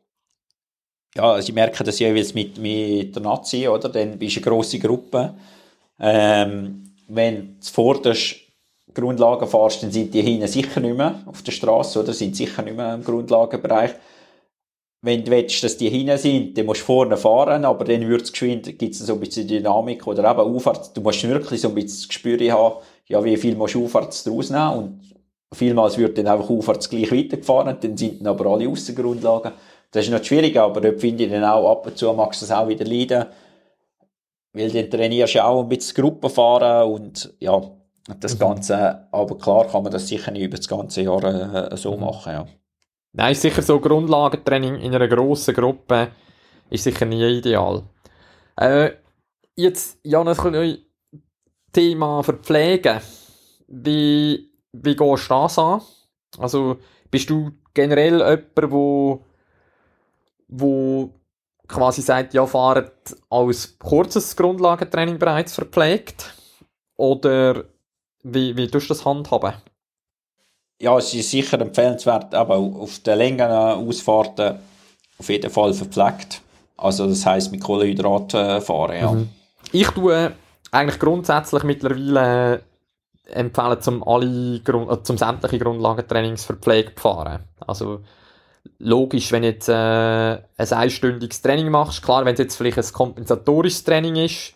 ja, 1.14 1.32
also 1.32 1.48
ich 1.48 1.54
merke 1.54 1.84
das 1.84 1.98
jeweils 1.98 2.34
mit, 2.34 2.58
mit 2.58 3.14
der 3.14 3.22
Nazi, 3.22 3.68
oder? 3.68 3.88
Dann 3.88 4.18
bist 4.18 4.36
du 4.36 4.40
eine 4.40 4.48
grosse 4.48 4.78
Gruppe. 4.78 5.34
Ähm, 5.98 6.94
wenn 7.08 7.58
du 7.60 7.66
vorderst 7.70 8.36
Grundlagen 8.94 9.46
fährst, 9.46 9.82
dann 9.82 9.92
sind 9.92 10.14
die 10.14 10.22
hinten 10.22 10.48
sicher 10.48 10.80
nicht 10.80 10.96
mehr 10.96 11.22
auf 11.26 11.42
der 11.42 11.52
Straße, 11.52 12.00
oder? 12.00 12.12
Sind 12.12 12.36
sicher 12.36 12.62
nicht 12.62 12.76
mehr 12.76 12.94
im 12.94 13.04
Grundlagenbereich 13.04 13.92
wenn 15.04 15.24
du 15.24 15.32
willst, 15.32 15.62
dass 15.64 15.76
die 15.76 15.90
hinten 15.90 16.16
sind, 16.16 16.56
dann 16.56 16.66
musst 16.66 16.82
du 16.82 16.86
vorne 16.86 17.16
fahren, 17.16 17.64
aber 17.64 17.84
dann 17.84 18.08
wird's 18.08 18.30
geschwind, 18.30 18.78
gibt's 18.78 19.00
so 19.00 19.14
ein 19.14 19.20
bisschen 19.20 19.48
Dynamik 19.48 20.06
oder 20.06 20.30
eben 20.30 20.40
Auffahrt. 20.40 20.96
Du 20.96 21.00
musst 21.00 21.28
wirklich 21.28 21.60
so 21.60 21.68
ein 21.68 21.74
bisschen 21.74 21.98
das 21.98 22.08
Gespür 22.08 22.52
haben, 22.52 22.76
ja, 23.08 23.22
wie 23.24 23.36
viel 23.36 23.56
musst 23.56 23.74
du 23.74 23.84
Aufwärts 23.84 24.22
draus 24.22 24.50
nehmen 24.50 24.72
und 24.72 25.00
vielmals 25.52 25.98
wird 25.98 26.16
dann 26.16 26.28
einfach 26.28 26.48
Aufwärts 26.48 26.88
gleich 26.88 27.10
weitergefahren, 27.10 27.76
dann 27.80 27.96
sind 27.96 28.20
dann 28.20 28.28
aber 28.28 28.46
alle 28.46 28.68
Aussengrundlagen. 28.68 29.52
Das 29.90 30.04
ist 30.04 30.12
noch 30.12 30.22
schwierig, 30.22 30.56
aber 30.56 30.80
dort 30.80 31.00
finde 31.00 31.24
ich 31.24 31.30
dann 31.30 31.44
auch 31.44 31.70
ab 31.70 31.84
und 31.84 31.98
zu 31.98 32.12
magst 32.12 32.40
du 32.40 32.46
das 32.46 32.56
auch 32.56 32.68
wieder 32.68 32.84
leiden, 32.84 33.26
weil 34.52 34.70
dann 34.70 34.88
trainierst 34.88 35.34
du 35.34 35.44
auch 35.44 35.62
ein 35.62 35.68
bisschen 35.68 36.00
Gruppenfahren 36.00 36.90
und 36.90 37.34
ja, 37.40 37.60
das 38.20 38.36
mhm. 38.36 38.38
Ganze, 38.38 39.08
aber 39.10 39.36
klar 39.36 39.66
kann 39.66 39.82
man 39.82 39.90
das 39.90 40.06
sicher 40.06 40.30
nicht 40.30 40.44
über 40.44 40.56
das 40.56 40.68
ganze 40.68 41.02
Jahr 41.02 41.72
äh, 41.72 41.76
so 41.76 41.96
mhm. 41.96 42.00
machen, 42.00 42.32
ja. 42.32 42.46
Nein, 43.14 43.34
sicher 43.34 43.62
so 43.62 43.78
Grundlagentraining 43.78 44.76
in 44.76 44.94
einer 44.94 45.08
grossen 45.08 45.54
Gruppe 45.54 46.12
ist 46.70 46.84
sicher 46.84 47.04
nie 47.04 47.38
ideal. 47.38 47.82
Äh, 48.56 48.92
jetzt, 49.54 49.98
ja, 50.02 50.22
ein 50.22 50.78
Thema 51.72 52.22
Verpflegen. 52.22 53.00
Wie, 53.68 54.50
wie 54.72 54.96
gehst 54.96 55.30
du 55.30 55.34
das 55.34 55.58
an? 55.58 55.82
Also, 56.38 56.78
bist 57.10 57.28
du 57.28 57.52
generell 57.74 58.18
jemand, 58.20 58.72
wo, 58.72 59.24
wo 60.48 61.10
quasi 61.68 62.00
sagt, 62.00 62.32
ja, 62.32 62.46
fahrt 62.46 63.14
als 63.28 63.78
kurzes 63.78 64.36
Grundlagentraining 64.36 65.18
bereits 65.18 65.54
verpflegt? 65.54 66.34
Oder 66.96 67.64
wie, 68.22 68.56
wie 68.56 68.68
tust 68.68 68.88
du 68.88 68.94
das 68.94 69.04
handhaben? 69.04 69.54
Ja, 70.82 70.98
es 70.98 71.14
ist 71.14 71.30
sicher 71.30 71.60
empfehlenswert, 71.60 72.34
aber 72.34 72.56
auf 72.56 72.98
den 72.98 73.16
längeren 73.16 73.88
Ausfahrten 73.88 74.58
auf 75.16 75.28
jeden 75.28 75.50
Fall 75.50 75.72
verpflegt. 75.72 76.42
Also 76.76 77.06
das 77.06 77.24
heißt 77.24 77.52
mit 77.52 77.62
Kohlenhydrat 77.62 78.34
äh, 78.34 78.60
fahren, 78.60 78.96
ja. 78.96 79.12
Mhm. 79.12 79.28
Ich 79.70 79.86
tue 79.88 80.32
eigentlich 80.72 80.98
grundsätzlich 80.98 81.62
mittlerweile 81.62 82.62
empfehlen, 83.26 83.80
zum 83.80 84.02
alle 84.02 84.58
Grund, 84.60 84.90
äh, 84.90 85.02
zum 85.04 85.16
sämtliche 85.16 85.60
Grundlagentrainings 85.60 86.44
verpflegt 86.44 86.98
fahren. 86.98 87.44
Also 87.64 88.00
logisch, 88.80 89.30
wenn 89.30 89.44
jetzt 89.44 89.68
äh, 89.68 89.72
ein 89.72 90.42
einstündiges 90.56 91.42
Training 91.42 91.70
machst, 91.70 92.02
klar, 92.02 92.24
wenn 92.24 92.34
es 92.34 92.40
jetzt 92.40 92.56
vielleicht 92.56 92.78
ein 92.78 92.92
kompensatorisches 92.92 93.84
Training 93.84 94.16
ist, 94.16 94.54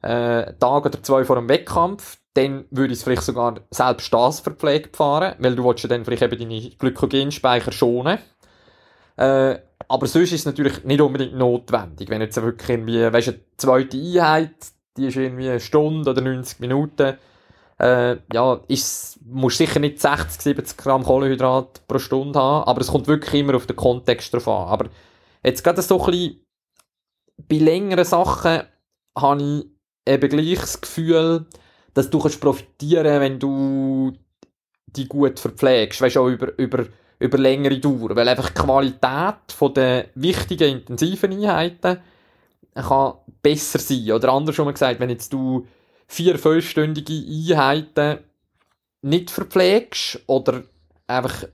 äh, 0.00 0.54
Tag 0.54 0.86
oder 0.86 1.02
zwei 1.02 1.24
vor 1.24 1.36
dem 1.36 1.50
Wettkampf, 1.50 2.16
dann 2.34 2.64
würde 2.70 2.92
ich 2.92 3.00
es 3.00 3.04
vielleicht 3.04 3.22
sogar 3.22 3.60
selbst 3.70 4.12
das 4.12 4.40
verpflegt 4.40 4.96
fahren, 4.96 5.34
weil 5.38 5.56
du 5.56 5.64
willst 5.64 5.82
ja 5.82 5.88
dann 5.88 6.04
vielleicht 6.04 6.22
eben 6.22 6.38
deine 6.38 6.70
Glykogenspeicher 6.70 7.72
schonen. 7.72 8.18
Äh, 9.16 9.58
aber 9.88 10.06
sonst 10.06 10.32
ist 10.32 10.40
es 10.40 10.46
natürlich 10.46 10.84
nicht 10.84 11.00
unbedingt 11.00 11.34
notwendig. 11.34 12.08
Wenn 12.08 12.20
jetzt 12.20 12.40
wirklich 12.40 12.70
irgendwie, 12.70 13.12
weißt 13.12 13.28
eine 13.28 13.40
zweite 13.56 13.96
Einheit, 13.96 14.54
die 14.96 15.06
ist 15.06 15.16
irgendwie 15.16 15.50
eine 15.50 15.60
Stunde 15.60 16.10
oder 16.10 16.20
90 16.20 16.60
Minuten, 16.60 17.16
äh, 17.78 18.16
ja, 18.32 18.60
ist, 18.68 19.18
musst 19.24 19.58
sicher 19.58 19.80
nicht 19.80 20.00
60, 20.00 20.40
70 20.40 20.76
Gramm 20.76 21.02
Kohlenhydrat 21.02 21.86
pro 21.88 21.98
Stunde 21.98 22.38
haben, 22.38 22.68
aber 22.68 22.80
es 22.82 22.88
kommt 22.88 23.08
wirklich 23.08 23.40
immer 23.40 23.56
auf 23.56 23.66
den 23.66 23.76
Kontext 23.76 24.32
drauf 24.32 24.46
an. 24.46 24.68
Aber 24.68 24.90
jetzt 25.42 25.64
gerade 25.64 25.82
so 25.82 25.98
ein 26.04 26.10
bisschen, 26.10 26.46
bei 27.48 27.56
längeren 27.56 28.04
Sachen 28.04 28.62
habe 29.18 29.42
ich 29.42 29.66
eben 30.06 30.28
gleich 30.28 30.60
das 30.60 30.80
Gefühl, 30.80 31.46
dass 31.94 32.10
du 32.10 32.18
kannst 32.18 32.40
profitieren 32.40 33.20
wenn 33.20 33.38
du 33.38 34.12
die 34.86 35.08
gut 35.08 35.38
verpflegst, 35.38 36.00
weißt 36.00 36.16
du, 36.16 36.20
auch 36.20 36.28
über, 36.28 36.58
über, 36.58 36.86
über 37.18 37.38
längere 37.38 37.78
Dauer, 37.78 38.14
weil 38.16 38.28
einfach 38.28 38.50
die 38.50 38.60
Qualität 38.60 39.76
den 39.76 40.04
wichtigen 40.14 40.78
intensiven 40.78 41.32
Einheiten 41.32 42.00
kann 42.74 43.14
besser 43.42 43.78
sein. 43.78 44.10
Oder 44.12 44.32
anders 44.32 44.54
schon 44.54 44.64
mal 44.64 44.72
gesagt, 44.72 45.00
wenn 45.00 45.10
jetzt 45.10 45.32
du 45.32 45.66
vier, 46.06 46.38
fünfstündige 46.38 47.12
Einheiten 47.12 48.18
nicht 49.02 49.30
verpflegst 49.30 50.20
oder 50.26 50.64
einfach 51.06 51.44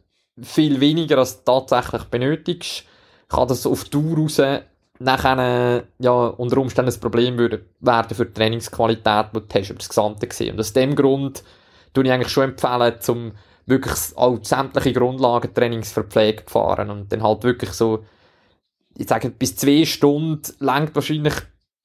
viel 0.41 0.81
weniger 0.81 1.19
als 1.19 1.43
du 1.45 1.45
tatsächlich 1.45 2.05
benötigst, 2.05 2.85
kann 3.29 3.49
das 3.49 3.67
auf 3.67 3.85
Dauer 3.85 4.17
raus 4.17 4.41
nachher 4.99 5.85
ja, 5.99 6.13
unter 6.13 6.59
Umständen 6.59 6.93
ein 6.93 7.01
Problem 7.01 7.39
werden 7.39 8.15
für 8.17 8.27
die 8.27 8.33
Trainingsqualität, 8.33 9.27
die 9.35 9.41
du 9.41 9.55
hast 9.55 9.71
über 9.71 9.79
das 9.79 9.89
Gesamte 9.89 10.27
gesehen. 10.27 10.55
Und 10.55 10.61
aus 10.61 10.73
dem 10.73 10.95
Grund 10.95 11.43
tue 11.93 12.05
ich 12.05 12.13
eigentlich 12.13 12.33
schon 12.33 12.51
empfehlen, 12.51 12.95
zum 13.01 13.33
wirklich 13.67 13.95
auch 14.17 14.39
sämtliche 14.43 14.93
Grundlagentrainings 14.93 15.93
verpflegt 15.93 16.51
fahren 16.51 16.91
und 16.91 17.11
dann 17.13 17.23
halt 17.23 17.43
wirklich 17.43 17.73
so, 17.73 18.05
ich 18.97 19.09
sage 19.09 19.31
bis 19.31 19.57
zwei 19.57 19.85
Stunden 19.85 20.43
langt 20.61 20.95
wahrscheinlich 20.95 21.35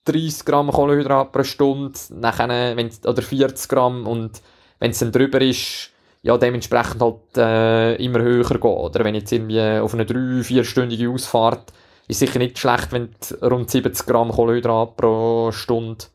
30 0.06 0.46
Gramm 0.46 0.72
Kohlenhydrat 0.72 1.32
pro 1.32 1.44
Stunde, 1.44 1.98
nachher, 2.10 2.78
wenn, 2.78 2.92
oder 3.06 3.22
40 3.22 3.70
Gramm 3.70 4.08
und 4.08 4.42
wenn 4.80 4.92
es 4.92 5.00
dann 5.00 5.12
drüber 5.12 5.42
ist, 5.42 5.92
ja, 6.24 6.38
dementsprechend 6.38 7.02
halt 7.02 7.38
äh, 7.38 7.96
immer 7.96 8.22
höher 8.22 8.44
gehen. 8.44 8.62
Oder 8.62 9.04
wenn 9.04 9.16
jetzt 9.16 9.32
irgendwie 9.32 9.62
auf 9.80 9.94
eine 9.94 10.04
3-4-stündige 10.04 11.10
Ausfahrt 11.10 11.74
ist 12.08 12.20
sicher 12.20 12.40
nicht 12.40 12.58
schlecht, 12.58 12.92
wenn 12.92 13.10
du 13.30 13.48
rund 13.48 13.70
70 13.70 14.06
Gramm 14.06 14.32
Kohlenhydrat 14.32 14.96
pro 14.96 15.52
Stunde 15.52 16.06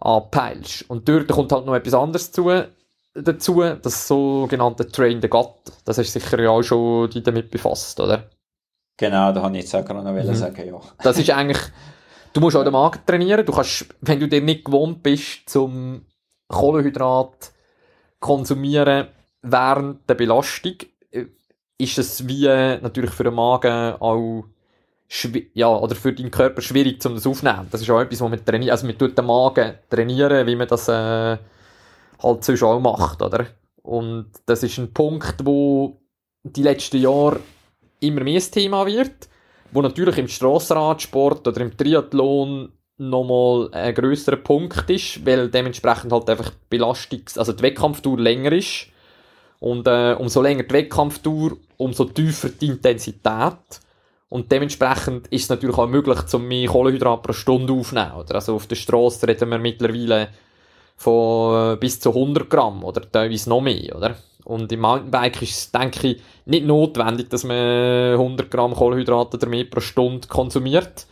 anpeilst. 0.00 0.88
Und 0.88 1.08
dort 1.08 1.28
kommt 1.28 1.52
halt 1.52 1.66
noch 1.66 1.74
etwas 1.74 1.94
anderes 1.94 2.32
zu, 2.32 2.50
dazu, 3.14 3.62
das 3.82 4.08
sogenannte 4.08 4.88
Train 4.88 5.20
the 5.20 5.28
Gut. 5.28 5.54
Das 5.84 5.98
ist 5.98 6.12
sicher 6.12 6.40
ja 6.40 6.50
auch 6.50 6.62
schon 6.62 7.10
die 7.10 7.22
damit 7.22 7.50
befasst, 7.50 8.00
oder? 8.00 8.30
Genau, 8.96 9.32
da 9.32 9.42
habe 9.42 9.56
ich 9.56 9.64
jetzt 9.64 9.74
auch 9.74 9.84
gerade 9.84 10.02
noch 10.02 10.12
mhm. 10.12 10.34
sagen, 10.34 10.66
ja. 10.66 10.80
Das 11.02 11.18
ist 11.18 11.30
eigentlich, 11.30 11.60
du 12.32 12.40
musst 12.40 12.56
auch 12.56 12.64
den 12.64 12.72
Magen 12.72 13.00
trainieren. 13.06 13.46
Du 13.46 13.52
kannst, 13.52 13.86
wenn 14.00 14.20
du 14.20 14.28
dir 14.28 14.42
nicht 14.42 14.64
gewohnt 14.64 15.02
bist, 15.02 15.48
zum 15.48 16.04
Kohlenhydrat 16.48 17.52
konsumieren 18.18 19.08
während 19.42 20.08
der 20.08 20.14
Belastung, 20.14 20.74
äh, 21.10 21.26
ist 21.78 21.98
es 21.98 22.28
wie 22.28 22.46
natürlich 22.46 23.12
für 23.12 23.24
den 23.24 23.34
Magen 23.34 23.94
auch 24.00 24.44
ja, 25.54 25.68
oder 25.68 25.94
für 25.94 26.12
deinen 26.12 26.30
Körper 26.30 26.62
schwierig, 26.62 27.04
um 27.04 27.14
das 27.14 27.26
aufzunehmen. 27.26 27.68
Das 27.70 27.80
ist 27.80 27.90
auch 27.90 28.00
etwas, 28.00 28.20
was 28.20 28.30
man 28.30 28.44
trainiert. 28.44 28.72
Also 28.72 28.86
man 28.86 28.96
tut 28.96 29.18
den 29.18 29.26
Magen 29.26 29.74
trainieren, 29.88 30.46
wie 30.46 30.56
man 30.56 30.68
das 30.68 30.88
äh, 30.88 31.38
halt 32.22 32.44
sonst 32.44 32.62
auch 32.62 32.80
macht, 32.80 33.20
oder? 33.22 33.46
Und 33.82 34.30
das 34.46 34.62
ist 34.62 34.78
ein 34.78 34.92
Punkt, 34.92 35.44
wo 35.44 36.00
die 36.42 36.62
letzten 36.62 36.98
Jahre 36.98 37.40
immer 38.00 38.22
mehr 38.22 38.40
Thema 38.40 38.86
wird, 38.86 39.28
wo 39.72 39.82
natürlich 39.82 40.18
im 40.18 40.28
Strassenradsport 40.28 41.46
oder 41.46 41.60
im 41.60 41.76
Triathlon 41.76 42.72
nochmal 42.98 43.70
ein 43.72 43.94
grösserer 43.94 44.36
Punkt 44.36 44.88
ist, 44.90 45.24
weil 45.24 45.48
dementsprechend 45.48 46.12
halt 46.12 46.28
einfach 46.28 46.50
die 46.50 46.76
Belastung, 46.76 47.22
also 47.36 47.52
die 47.52 47.62
Wettkampftour 47.62 48.18
länger 48.18 48.52
ist. 48.52 48.86
Und 49.58 49.86
äh, 49.86 50.14
umso 50.18 50.40
länger 50.42 50.62
die 50.62 50.74
Wettkampftour, 50.74 51.56
umso 51.78 52.04
tiefer 52.04 52.50
die 52.50 52.66
Intensität. 52.66 53.80
Und 54.30 54.50
dementsprechend 54.52 55.26
ist 55.28 55.42
es 55.42 55.48
natürlich 55.48 55.76
auch 55.76 55.88
möglich, 55.88 56.22
zum 56.26 56.46
mehr 56.46 56.68
Kohlenhydrat 56.68 57.22
pro 57.22 57.32
Stunde 57.32 57.72
aufzunehmen. 57.72 58.12
Oder? 58.12 58.36
Also 58.36 58.54
auf 58.54 58.68
der 58.68 58.76
Straße 58.76 59.26
reden 59.26 59.50
wir 59.50 59.58
mittlerweile 59.58 60.28
von 60.96 61.74
äh, 61.74 61.76
bis 61.76 61.98
zu 61.98 62.10
100 62.10 62.48
Gramm 62.48 62.84
oder 62.84 63.10
teilweise 63.10 63.50
noch 63.50 63.60
mehr, 63.60 63.96
oder? 63.96 64.16
Und 64.44 64.70
im 64.70 64.80
Mountainbike 64.80 65.42
ist 65.42 65.58
es, 65.58 65.72
denke 65.72 66.08
ich, 66.08 66.22
nicht 66.46 66.64
notwendig, 66.64 67.28
dass 67.28 67.42
man 67.42 68.12
100 68.12 68.50
Gramm 68.50 68.74
Kohlenhydrate 68.74 69.36
oder 69.36 69.48
mehr 69.48 69.64
pro 69.64 69.80
Stunde 69.80 70.28
konsumiert. 70.28 71.06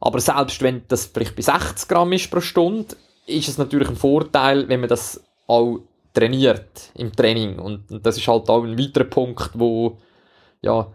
Aber 0.00 0.18
selbst 0.20 0.62
wenn 0.62 0.82
das 0.88 1.06
vielleicht 1.06 1.36
bei 1.36 1.42
60 1.42 1.88
Gramm 1.88 2.12
ist 2.12 2.30
pro 2.30 2.40
Stunde, 2.40 2.96
ist 3.26 3.48
es 3.48 3.58
natürlich 3.58 3.88
ein 3.88 3.96
Vorteil, 3.96 4.68
wenn 4.68 4.80
man 4.80 4.88
das 4.88 5.22
auch 5.46 5.80
trainiert 6.14 6.90
im 6.94 7.12
Training. 7.14 7.58
Und, 7.58 7.90
und 7.90 8.04
das 8.04 8.16
ist 8.16 8.26
halt 8.26 8.48
auch 8.48 8.64
ein 8.64 8.78
weiterer 8.78 9.04
Punkt, 9.04 9.50
wo, 9.54 9.98
ja, 10.62 10.86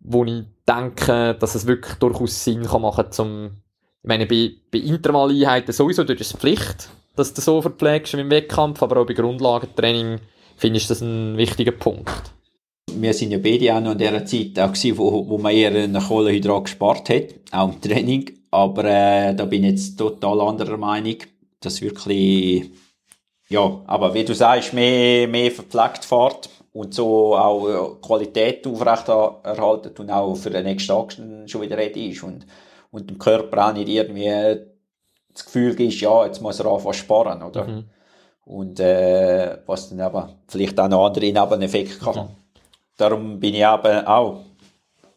wo 0.00 0.24
ich 0.24 0.44
denke, 0.68 1.36
dass 1.38 1.54
es 1.54 1.66
wirklich 1.66 1.94
durchaus 1.96 2.44
Sinn 2.44 2.64
kann 2.64 2.82
machen 2.82 3.06
zum, 3.10 3.50
ich 4.02 4.08
meine, 4.08 4.26
bei, 4.26 4.52
bei 4.70 4.78
Intervalleinheiten 4.78 5.72
sowieso 5.72 6.04
durch 6.04 6.18
das 6.18 6.32
Pflicht, 6.32 6.88
dass 7.16 7.34
du 7.34 7.40
so 7.40 7.62
verpflegst 7.62 8.14
im 8.14 8.30
Wettkampf, 8.30 8.82
aber 8.82 9.00
auch 9.00 9.06
bei 9.06 9.14
Grundlagentraining 9.14 10.20
finde 10.56 10.78
ich 10.78 10.86
das 10.86 11.00
ein 11.00 11.36
wichtiger 11.36 11.72
Punkt. 11.72 12.32
Wir 12.92 13.12
sind 13.14 13.32
ja 13.32 13.38
beide 13.38 13.74
auch 13.74 13.80
noch 13.80 13.92
in 13.92 13.98
dieser 13.98 14.24
Zeit 14.24 14.58
auch 14.58 14.72
gewesen, 14.72 14.98
wo, 14.98 15.28
wo 15.28 15.38
man 15.38 15.52
eher 15.52 15.70
einen 15.70 16.00
Kohlenhydrat 16.00 16.64
gespart 16.64 17.08
hat, 17.08 17.34
auch 17.50 17.72
im 17.72 17.80
Training. 17.80 18.30
Aber 18.50 18.84
äh, 18.84 19.34
da 19.34 19.46
bin 19.46 19.64
ich 19.64 19.70
jetzt 19.70 19.96
total 19.98 20.40
anderer 20.40 20.76
Meinung, 20.76 21.16
dass 21.60 21.82
wirklich, 21.82 22.70
ja, 23.48 23.82
aber 23.86 24.14
wie 24.14 24.24
du 24.24 24.34
sagst, 24.34 24.74
mehr, 24.74 25.26
mehr 25.26 25.50
verpflegt 25.50 26.04
fährt 26.04 26.48
und 26.74 26.92
so 26.92 27.36
auch 27.36 27.68
äh, 27.68 28.04
Qualität 28.04 28.66
aufrechterhalten 28.66 29.94
und 29.96 30.10
auch 30.10 30.34
für 30.34 30.50
den 30.50 30.64
nächsten 30.64 30.88
Tag 30.88 31.12
schon 31.46 31.62
wieder 31.62 31.78
ready 31.78 32.10
ist 32.10 32.24
und, 32.24 32.44
und 32.90 33.08
dem 33.08 33.18
Körper 33.18 33.68
auch 33.68 33.72
nicht 33.72 33.88
irgendwie 33.88 34.60
das 35.32 35.44
Gefühl 35.46 35.74
gibt, 35.76 35.94
ja, 36.00 36.26
jetzt 36.26 36.42
muss 36.42 36.58
er 36.58 36.66
anfangen 36.66 36.94
sparen, 36.94 37.42
oder? 37.42 37.64
Mhm. 37.64 37.84
Und 38.44 38.80
äh, 38.80 39.58
was 39.66 39.88
dann 39.88 40.00
aber 40.00 40.34
vielleicht 40.48 40.78
auch 40.78 40.88
noch 40.88 41.06
andere 41.06 41.26
Nebeneffekte 41.26 41.98
kann. 41.98 42.16
Mhm. 42.16 42.28
Darum 42.96 43.40
bin 43.40 43.54
ich 43.54 43.62
eben 43.62 44.06
auch 44.06 44.40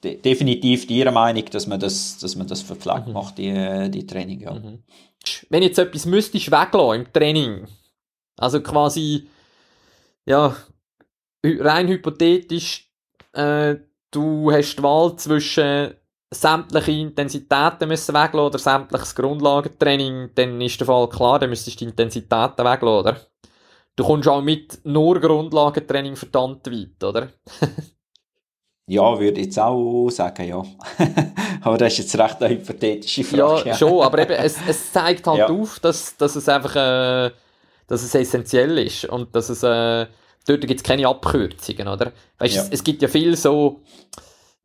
de 0.03 0.15
definitiv 0.15 0.87
ihrer 0.91 1.11
Meinung, 1.11 1.45
dass 1.45 1.65
man 1.65 1.79
das, 1.79 2.19
dass 2.19 2.35
man 2.35 2.47
das 2.47 2.61
verpflegt 2.61 3.07
mhm. 3.07 3.13
macht, 3.13 3.39
die, 3.39 3.89
die 3.89 4.05
Training, 4.05 4.41
ja. 4.41 4.53
Mhm. 4.53 4.83
Wenn 5.49 5.63
jetzt 5.63 5.79
etwas 5.79 6.05
müsstest 6.05 6.51
weglassen 6.51 7.01
im 7.01 7.11
Training, 7.11 7.67
also 8.37 8.61
quasi, 8.61 9.27
ja, 10.25 10.55
rein 11.43 11.87
hypothetisch, 11.87 12.91
äh, 13.33 13.75
du 14.11 14.51
hast 14.51 14.75
die 14.75 14.83
Wahl 14.83 15.15
zwischen 15.17 15.93
sämtliche 16.29 16.91
Intensitäten 16.91 17.87
müssen 17.87 18.13
weglassen 18.13 18.39
oder 18.47 18.59
sämtliches 18.59 19.15
Grundlagentraining, 19.15 20.31
dann 20.35 20.59
ist 20.59 20.79
der 20.79 20.87
Fall 20.87 21.07
klar, 21.09 21.39
dann 21.39 21.49
müsstest 21.49 21.79
du 21.79 21.85
die 21.85 21.89
Intensitäten 21.91 22.65
weglassen, 22.65 22.99
oder? 22.99 23.17
Du 23.95 24.03
kommst 24.03 24.27
auch 24.27 24.41
mit 24.41 24.79
nur 24.83 25.19
Grundlagentraining 25.19 26.15
verdammt 26.15 26.67
weit, 26.69 27.03
oder? 27.03 27.29
ja, 28.87 29.19
würde 29.19 29.39
ich 29.39 29.47
jetzt 29.47 29.59
auch 29.59 30.09
sagen, 30.09 30.47
ja. 30.47 30.63
aber 31.61 31.77
das 31.77 31.93
ist 31.93 31.99
jetzt 31.99 32.19
recht 32.19 32.43
eine 32.43 32.55
hypothetische 32.55 33.23
Frage. 33.23 33.69
Ja, 33.69 33.75
schon, 33.75 34.01
aber 34.01 34.19
eben, 34.19 34.33
es, 34.33 34.57
es 34.67 34.91
zeigt 34.91 35.25
halt 35.25 35.39
ja. 35.39 35.47
auf, 35.47 35.79
dass, 35.79 36.17
dass 36.17 36.35
es 36.35 36.47
einfach 36.49 36.75
äh, 36.75 37.31
dass 37.87 38.03
es 38.03 38.13
essentiell 38.13 38.77
ist 38.77 39.05
und 39.05 39.33
dass 39.35 39.49
es 39.49 39.63
äh, 39.63 40.05
dort 40.47 40.61
gibt 40.61 40.79
es 40.79 40.83
keine 40.83 41.07
Abkürzungen, 41.07 41.87
oder? 41.87 42.11
Weißt, 42.39 42.55
ja. 42.55 42.61
es, 42.63 42.69
es 42.69 42.83
gibt 42.83 43.01
ja 43.01 43.07
viel 43.07 43.35
so 43.35 43.81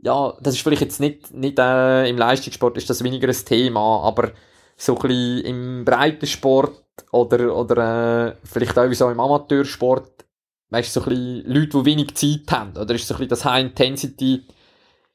ja, 0.02 0.36
das 0.40 0.54
ist 0.54 0.62
vielleicht 0.62 0.82
jetzt 0.82 1.00
nicht, 1.00 1.32
nicht 1.32 1.58
äh, 1.58 2.08
im 2.08 2.18
Leistungssport 2.18 2.76
ist 2.76 2.90
das 2.90 3.04
weniger 3.04 3.28
ein 3.28 3.44
Thema, 3.44 4.02
aber 4.02 4.32
so 4.76 4.96
ein 4.96 5.08
bisschen 5.08 5.44
im 5.44 5.84
Breitensport 5.84 6.82
oder, 7.12 7.56
oder 7.56 8.26
äh, 8.26 8.36
vielleicht 8.44 8.76
auch 8.76 8.92
so 8.92 9.10
im 9.10 9.20
Amateursport, 9.20 10.24
weißt 10.70 10.96
du, 10.96 11.00
so 11.00 11.06
ein 11.06 11.08
bisschen 11.10 11.54
Leute, 11.54 11.78
die 11.78 11.84
wenig 11.84 12.14
Zeit 12.16 12.50
haben, 12.50 12.76
oder 12.76 12.94
ist 12.94 13.06
so 13.06 13.14
ein 13.14 13.18
bisschen 13.18 13.28
das 13.28 13.44
High 13.44 13.64
Intensity, 13.64 14.44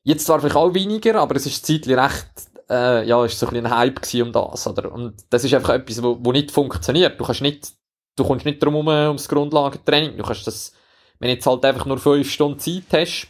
jetzt 0.04 0.26
zwar 0.26 0.40
vielleicht 0.40 0.56
auch 0.56 0.74
weniger, 0.74 1.16
aber 1.16 1.36
es 1.36 1.46
ist 1.46 1.66
zeitlich 1.66 1.98
recht, 1.98 2.28
äh, 2.70 3.06
ja, 3.06 3.26
ist 3.26 3.38
so 3.38 3.48
ein 3.48 3.54
bisschen 3.54 3.66
ein 3.66 3.78
Hype 3.78 4.00
um 4.24 4.32
das, 4.32 4.68
oder? 4.68 4.92
Und 4.92 5.16
das 5.30 5.44
ist 5.44 5.54
einfach 5.54 5.74
etwas, 5.74 6.02
wo, 6.02 6.18
wo 6.22 6.32
nicht 6.32 6.52
funktioniert. 6.52 7.20
Du 7.20 7.26
kannst 7.26 7.42
nicht, 7.42 7.74
du 8.18 8.26
kommst 8.26 8.46
nicht 8.46 8.62
drum 8.62 8.74
herum, 8.74 8.88
ums 8.88 9.30
Grundlagentraining. 9.30 10.18
Du 10.18 10.24
kannst 10.24 10.46
das, 10.46 10.74
wenn 11.20 11.30
du 11.30 11.36
jetzt 11.36 11.46
halt 11.46 11.64
einfach 11.64 11.86
nur 11.86 11.98
fünf 11.98 12.30
Stunden 12.30 12.60
Zeit 12.60 12.84
hast, 12.92 13.28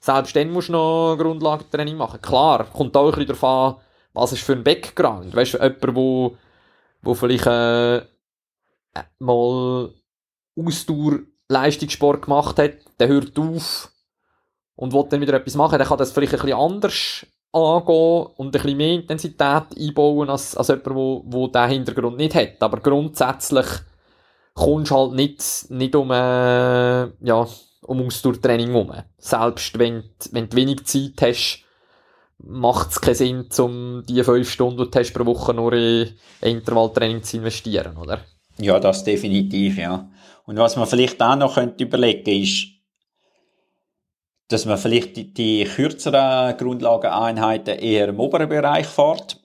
selbst 0.00 0.36
dann 0.36 0.50
musst 0.50 0.68
du 0.68 0.72
noch 0.72 1.16
Grundlagentraining 1.16 1.96
machen. 1.96 2.20
Klar, 2.20 2.64
kommt 2.64 2.96
auch 2.96 3.06
ein 3.06 3.12
bisschen 3.12 3.26
darauf 3.28 3.44
an, 3.44 3.82
was 4.12 4.32
ist 4.32 4.42
für 4.42 4.52
ein 4.52 4.64
Background. 4.64 5.34
Weißt 5.34 5.54
du, 5.54 5.58
jemand, 5.58 5.96
wo, 5.96 6.36
wo 7.02 7.14
vielleicht 7.14 7.46
äh, 7.46 8.02
mal 9.18 9.90
Ausdauer 10.58 11.20
Leistungssport 11.48 12.22
gemacht 12.22 12.58
hat, 12.58 12.72
der 12.98 13.08
hört 13.08 13.38
auf 13.38 13.90
und 14.74 14.92
will 14.92 15.06
dann 15.08 15.20
wieder 15.20 15.34
etwas 15.34 15.54
machen, 15.54 15.78
der 15.78 15.86
kann 15.86 15.98
das 15.98 16.12
vielleicht 16.12 16.34
ein 16.34 16.40
bisschen 16.40 16.58
anders 16.58 17.26
angehen 17.52 18.26
und 18.36 18.46
ein 18.48 18.50
bisschen 18.50 18.76
mehr 18.76 18.94
Intensität 18.94 19.64
einbauen 19.78 20.28
als, 20.28 20.56
als 20.56 20.68
jemand, 20.68 20.94
wo, 20.94 21.22
wo 21.26 21.46
diesen 21.46 21.68
Hintergrund 21.68 22.16
nicht 22.16 22.34
hat. 22.34 22.62
Aber 22.62 22.80
grundsätzlich 22.80 23.66
kommst 24.56 24.90
halt 24.90 25.12
nicht, 25.12 25.70
nicht 25.70 25.94
um, 25.94 26.10
äh, 26.10 26.14
ja, 26.14 27.46
um 27.82 28.06
Ausdauertraining 28.06 28.70
herum. 28.70 28.92
Selbst 29.18 29.78
wenn, 29.78 30.02
wenn 30.32 30.48
du 30.48 30.56
wenig 30.56 30.86
Zeit 30.86 31.20
hast, 31.20 31.62
macht 32.38 32.90
es 32.90 33.00
keinen 33.00 33.14
Sinn, 33.14 33.48
um 33.58 34.02
die 34.08 34.24
fünf 34.24 34.50
Stunden, 34.50 34.84
die 34.84 34.90
du 34.90 34.98
hast 34.98 35.12
pro 35.12 35.26
Woche 35.26 35.54
nur 35.54 35.72
in 35.74 36.08
Intervalltraining 36.40 37.22
zu 37.22 37.36
investieren, 37.36 37.96
oder? 37.96 38.22
Ja, 38.58 38.80
das 38.80 39.04
definitiv, 39.04 39.78
ja. 39.78 40.10
Und 40.46 40.56
was 40.56 40.76
man 40.76 40.86
vielleicht 40.86 41.22
auch 41.22 41.36
noch 41.36 41.54
könnte 41.54 41.84
überlegen 41.84 42.42
ist, 42.42 42.68
dass 44.48 44.64
man 44.64 44.78
vielleicht 44.78 45.16
die, 45.16 45.34
die 45.34 45.64
kürzeren 45.64 46.56
Grundlageneinheiten 46.56 47.78
eher 47.78 48.08
im 48.08 48.20
oberen 48.20 48.48
Bereich 48.48 48.86
fährt 48.86 49.40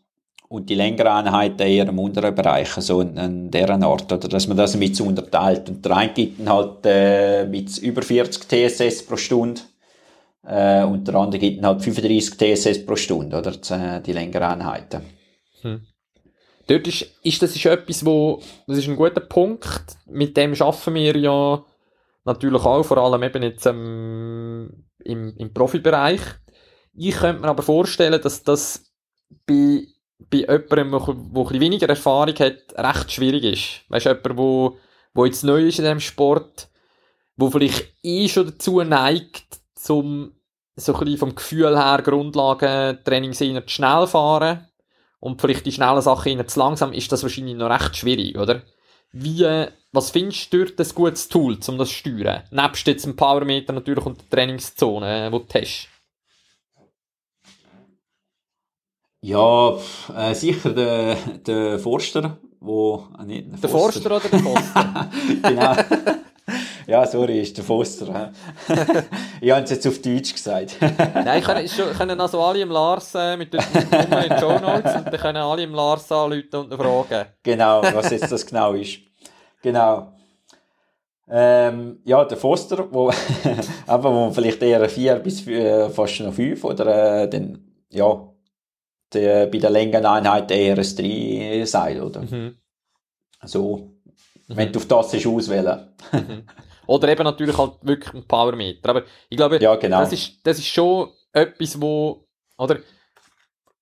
und 0.52 0.70
die 0.70 0.76
längeren 0.76 1.08
Einheiten 1.26 1.62
eher 1.62 1.88
im 1.88 1.98
unteren 1.98 2.36
Bereich, 2.36 2.68
so 2.68 3.00
in, 3.00 3.16
in 3.16 3.50
deren 3.50 3.84
Art, 3.84 4.12
oder 4.12 4.28
dass 4.28 4.48
man 4.48 4.58
das 4.58 4.76
mit 4.76 4.98
so 4.98 5.06
unterteilt. 5.06 5.70
Und 5.70 5.86
der 5.86 5.96
eine 5.96 6.14
gibt 6.14 6.46
halt 6.48 6.86
äh, 6.86 7.46
mit 7.46 7.78
über 7.78 8.02
40 8.02 8.50
TSS 8.50 9.06
pro 9.06 9.16
Stunde 9.16 9.62
äh, 10.46 10.84
und 10.84 11.08
der 11.08 11.16
andere 11.16 11.40
gibt 11.40 11.64
halt 11.64 11.82
35 11.82 12.38
TSS 12.38 12.86
pro 12.86 12.98
Stunde, 12.98 13.38
oder 13.38 13.52
die, 13.52 13.74
äh, 13.74 14.02
die 14.02 14.12
längeren 14.12 14.60
Einheiten. 14.60 15.04
Hm. 15.62 15.88
Dort 16.68 16.86
ist, 16.86 17.06
ist 17.24 17.42
das 17.42 17.56
ist 17.56 17.66
etwas, 17.66 18.06
wo, 18.06 18.42
das 18.68 18.80
ist 18.80 18.90
ein 18.90 18.98
guter 18.98 19.22
Punkt, 19.22 19.86
mit 20.06 20.36
dem 20.36 20.54
schaffen 20.54 20.96
wir 20.96 21.16
ja 21.16 21.64
natürlich 22.26 22.62
auch, 22.66 22.84
vor 22.84 22.98
allem 22.98 23.24
eben 23.24 23.44
jetzt 23.44 23.66
ähm, 23.68 24.86
im, 25.00 25.34
im 25.38 25.54
Profibereich. 25.54 26.22
Ich 26.94 27.16
könnte 27.16 27.42
mir 27.42 27.48
aber 27.48 27.64
vorstellen, 27.64 28.22
dass 28.22 28.44
das 28.44 28.92
bei, 29.48 29.86
bei 30.30 30.40
jemandem, 30.40 30.92
der, 30.92 31.50
der 31.52 31.60
weniger 31.60 31.90
Erfahrung 31.90 32.36
hat, 32.36 32.74
recht 32.78 33.12
schwierig 33.12 33.44
ist. 33.44 33.90
Weißt 33.90 34.06
du, 34.06 34.10
jemand, 34.10 34.78
wo 35.14 35.26
jetzt 35.26 35.44
neu 35.44 35.68
ist 35.68 35.80
in 35.80 35.86
diesem 35.86 36.00
Sport, 36.00 36.70
wo 37.36 37.50
vielleicht 37.50 37.94
eh 38.04 38.28
schon 38.28 38.48
dazu 38.48 38.82
neigt, 38.82 39.60
zum 39.76 40.34
so 40.76 40.96
ein 40.96 41.18
vom 41.18 41.36
Gefühl 41.36 41.78
her 41.78 42.02
Grundlagentraining 42.02 43.34
zu 43.34 43.62
schnell 43.68 44.08
fahren 44.08 44.68
und 45.20 45.42
vielleicht 45.42 45.66
die 45.66 45.72
schnellen 45.72 46.02
Sachen 46.02 46.48
zu 46.48 46.60
langsam, 46.60 46.94
ist 46.94 47.12
das 47.12 47.24
wahrscheinlich 47.24 47.56
noch 47.56 47.70
recht 47.70 47.96
schwierig, 47.96 48.38
oder? 48.38 48.62
Wie, 49.12 49.66
was 49.92 50.12
findest 50.12 50.54
du 50.54 50.64
dort 50.64 50.80
ein 50.80 50.96
gutes 50.96 51.28
Tool, 51.28 51.58
um 51.68 51.78
das 51.78 51.90
zu 51.90 51.96
steuern? 51.96 52.44
Nebst 52.50 52.88
jetzt 52.88 53.06
dem 53.06 53.18
Powermeter 53.18 53.74
natürlich 53.74 54.06
und 54.06 54.20
der 54.22 54.30
Trainingszone, 54.30 55.30
die 55.30 55.38
du 55.38 55.60
hast. 55.60 55.90
Ja, 59.24 59.78
äh, 60.18 60.34
sicher 60.34 60.72
der, 60.72 61.16
der 61.46 61.78
Forster, 61.78 62.38
wo... 62.60 63.04
Äh, 63.20 63.26
nicht, 63.26 63.52
der, 63.52 63.60
der 63.60 63.70
Forster. 63.70 64.10
Forster 64.10 64.16
oder 64.16 64.30
der 64.30 64.40
Foster? 64.40 65.10
genau. 65.44 65.76
ja, 66.88 67.06
sorry, 67.06 67.42
ist 67.42 67.56
der 67.56 67.64
Foster. 67.64 68.32
ich 69.42 69.52
habe 69.52 69.62
es 69.62 69.70
jetzt 69.70 69.86
auf 69.86 70.02
Deutsch 70.02 70.34
gesagt. 70.34 70.78
Nein, 71.14 71.44
können, 71.44 71.68
schon, 71.68 71.94
können 71.94 72.20
also 72.20 72.42
alle 72.42 72.62
im 72.62 72.72
Lars 72.72 73.14
äh, 73.14 73.38
mit 73.38 73.54
der 73.54 73.62
Nummer 73.62 74.24
in 74.24 74.30
den 74.30 74.40
Show 74.40 74.58
Notes 74.58 74.96
und 74.96 75.06
dann 75.06 75.18
können 75.20 75.38
alle 75.38 75.64
im 75.64 75.76
Lars 75.76 76.12
anrufen 76.12 76.56
und 76.56 76.74
fragen. 76.74 77.28
Genau, 77.44 77.84
was 77.94 78.10
jetzt 78.10 78.32
das 78.32 78.44
genau 78.44 78.74
ist. 78.74 79.02
Genau. 79.62 80.14
Ähm, 81.30 82.00
ja, 82.06 82.26
der 82.26 82.38
Foster, 82.38 82.88
wo, 82.92 83.12
aber 83.86 84.12
wo 84.12 84.32
vielleicht 84.32 84.64
eher 84.64 84.90
vier 84.90 85.16
bis 85.18 85.46
äh, 85.46 85.92
fast 85.92 86.20
noch 86.22 86.34
fünf 86.34 86.64
oder 86.64 87.22
äh, 87.22 87.30
den, 87.30 87.86
ja, 87.92 88.31
der, 89.14 89.48
bei 89.48 89.58
der 89.58 89.70
Längeneinheit 89.70 90.52
eher 90.52 90.78
ein 90.78 90.96
3 90.96 91.66
sein, 91.66 92.02
oder? 92.02 92.22
Mhm. 92.22 92.58
So, 93.44 93.92
mhm. 94.48 94.58
wenn 94.58 94.72
du 94.72 94.80
auf 94.80 94.88
das 94.88 95.14
ist 95.14 95.26
auswählen. 95.26 95.90
Mhm. 96.12 96.44
Oder 96.88 97.10
eben 97.10 97.24
natürlich 97.24 97.58
halt 97.58 97.74
wirklich 97.82 98.14
ein 98.14 98.28
Powermeter. 98.28 98.90
Aber 98.90 99.04
ich 99.30 99.38
glaube, 99.38 99.62
ja, 99.62 99.76
genau. 99.76 100.00
das, 100.00 100.14
ist, 100.14 100.46
das 100.46 100.58
ist 100.58 100.68
schon 100.68 101.10
etwas, 101.32 101.80
wo, 101.80 102.28
oder, 102.58 102.80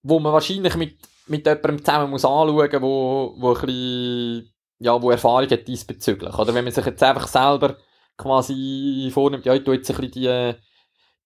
wo 0.04 0.20
man 0.20 0.34
wahrscheinlich 0.34 0.76
mit, 0.76 0.98
mit 1.28 1.46
jemandem 1.46 1.84
zusammen 1.84 2.12
muss 2.12 2.26
anschauen 2.26 2.70
muss, 2.72 2.82
wo, 2.82 3.36
wo 3.38 3.54
ein 3.54 3.66
bisschen, 3.66 4.54
ja, 4.80 5.02
wo 5.02 5.12
Erfahrung 5.12 5.50
hat 5.50 5.68
diesbezüglich. 5.68 6.38
Oder 6.38 6.54
wenn 6.54 6.64
man 6.64 6.74
sich 6.74 6.86
jetzt 6.86 7.02
einfach 7.04 7.28
selber 7.28 7.78
quasi 8.18 9.10
vornimmt, 9.14 9.46
ja, 9.46 9.54
ich 9.54 9.64
tue 9.64 9.76
jetzt 9.76 9.90
ein 9.90 9.98
bisschen 9.98 10.12
die, 10.12 10.54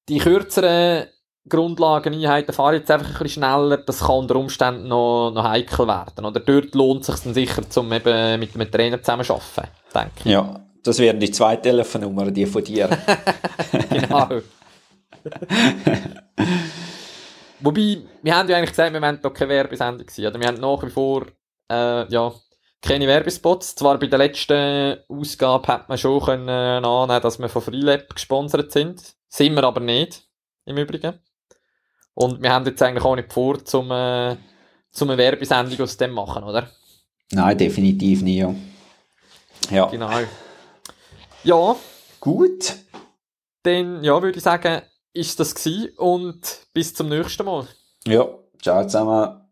die 0.10 0.20
kürzeren 0.20 1.08
Grundlagen 1.50 2.14
Einheiten 2.14 2.54
fahre 2.54 2.76
jetzt 2.76 2.90
einfach 2.90 3.08
ein 3.08 3.14
bisschen 3.14 3.44
schneller, 3.44 3.78
das 3.78 4.00
kann 4.00 4.16
unter 4.16 4.38
Umständen 4.38 4.88
noch, 4.88 5.32
noch 5.32 5.44
heikel 5.44 5.88
werden. 5.88 6.26
Oder 6.26 6.40
dort 6.40 6.74
lohnt 6.74 7.02
es 7.02 7.08
sich 7.08 7.20
dann 7.20 7.34
sicher, 7.34 7.62
um 7.76 7.92
eben 7.92 8.40
mit 8.40 8.56
einem 8.56 8.72
Trainer 8.72 9.02
zusammen 9.02 9.26
zu 9.26 9.34
arbeiten, 9.34 9.72
denke 9.94 10.12
ich. 10.20 10.26
Ja, 10.26 10.62
das 10.84 11.00
wären 11.00 11.20
die 11.20 11.32
zwei 11.32 11.58
Telefonnummern, 11.58 12.34
die 12.34 12.46
von 12.46 12.64
dir. 12.64 12.90
genau. 13.90 14.30
Wobei, 17.60 18.02
wir 18.22 18.36
haben 18.36 18.50
ja 18.50 18.58
eigentlich 18.58 18.72
gesagt, 18.72 18.94
wir 18.94 19.02
wollen 19.02 19.20
hier 19.22 19.32
keine 19.32 19.50
Werbesendung 19.50 20.10
sein. 20.10 20.28
Oder 20.28 20.40
wir 20.40 20.48
haben 20.48 20.60
nach 20.60 20.84
wie 20.84 20.90
vor, 20.90 21.26
äh, 21.72 22.08
ja, 22.10 22.34
keine 22.82 23.08
Werbespots. 23.08 23.76
Zwar 23.76 23.98
bei 23.98 24.08
der 24.08 24.20
letzten 24.20 24.98
Ausgabe 25.08 25.68
hat 25.68 25.90
man 25.90 25.98
schon 25.98 26.22
können 26.22 26.50
annehmen, 26.50 27.22
dass 27.22 27.40
wir 27.40 27.50
von 27.50 27.62
Freelab 27.62 28.14
gesponsert 28.14 28.72
sind. 28.72 29.02
Sind 29.30 29.56
wir 29.56 29.64
aber 29.64 29.80
nicht, 29.80 30.24
im 30.66 30.78
Übrigen. 30.78 31.20
Und 32.16 32.42
wir 32.42 32.52
haben 32.52 32.66
jetzt 32.66 32.82
eigentlich 32.82 33.04
auch 33.04 33.16
nicht 33.16 33.32
vor, 33.32 33.64
zum, 33.64 33.92
äh, 33.92 34.36
zum 34.92 35.10
eine 35.10 35.18
Werbesendung 35.18 35.82
aus 35.82 35.98
dem 35.98 36.12
machen, 36.12 36.44
oder? 36.44 36.70
Nein, 37.32 37.58
definitiv 37.58 38.22
nicht, 38.22 38.38
ja. 38.38 38.54
ja. 39.72 39.86
Genau. 39.88 40.12
Ja. 41.44 41.76
Gut. 42.20 42.76
Dann, 43.64 44.04
ja, 44.04 44.22
würde 44.22 44.38
ich 44.38 44.44
sagen, 44.44 44.82
ist 45.14 45.40
das 45.40 45.56
gewesen 45.56 45.90
und 45.98 46.68
bis 46.74 46.94
zum 46.94 47.10
nächsten 47.10 47.46
Mal. 47.46 47.68
Ja, 48.06 48.28
ciao 48.62 48.84
zusammen. 48.84 49.43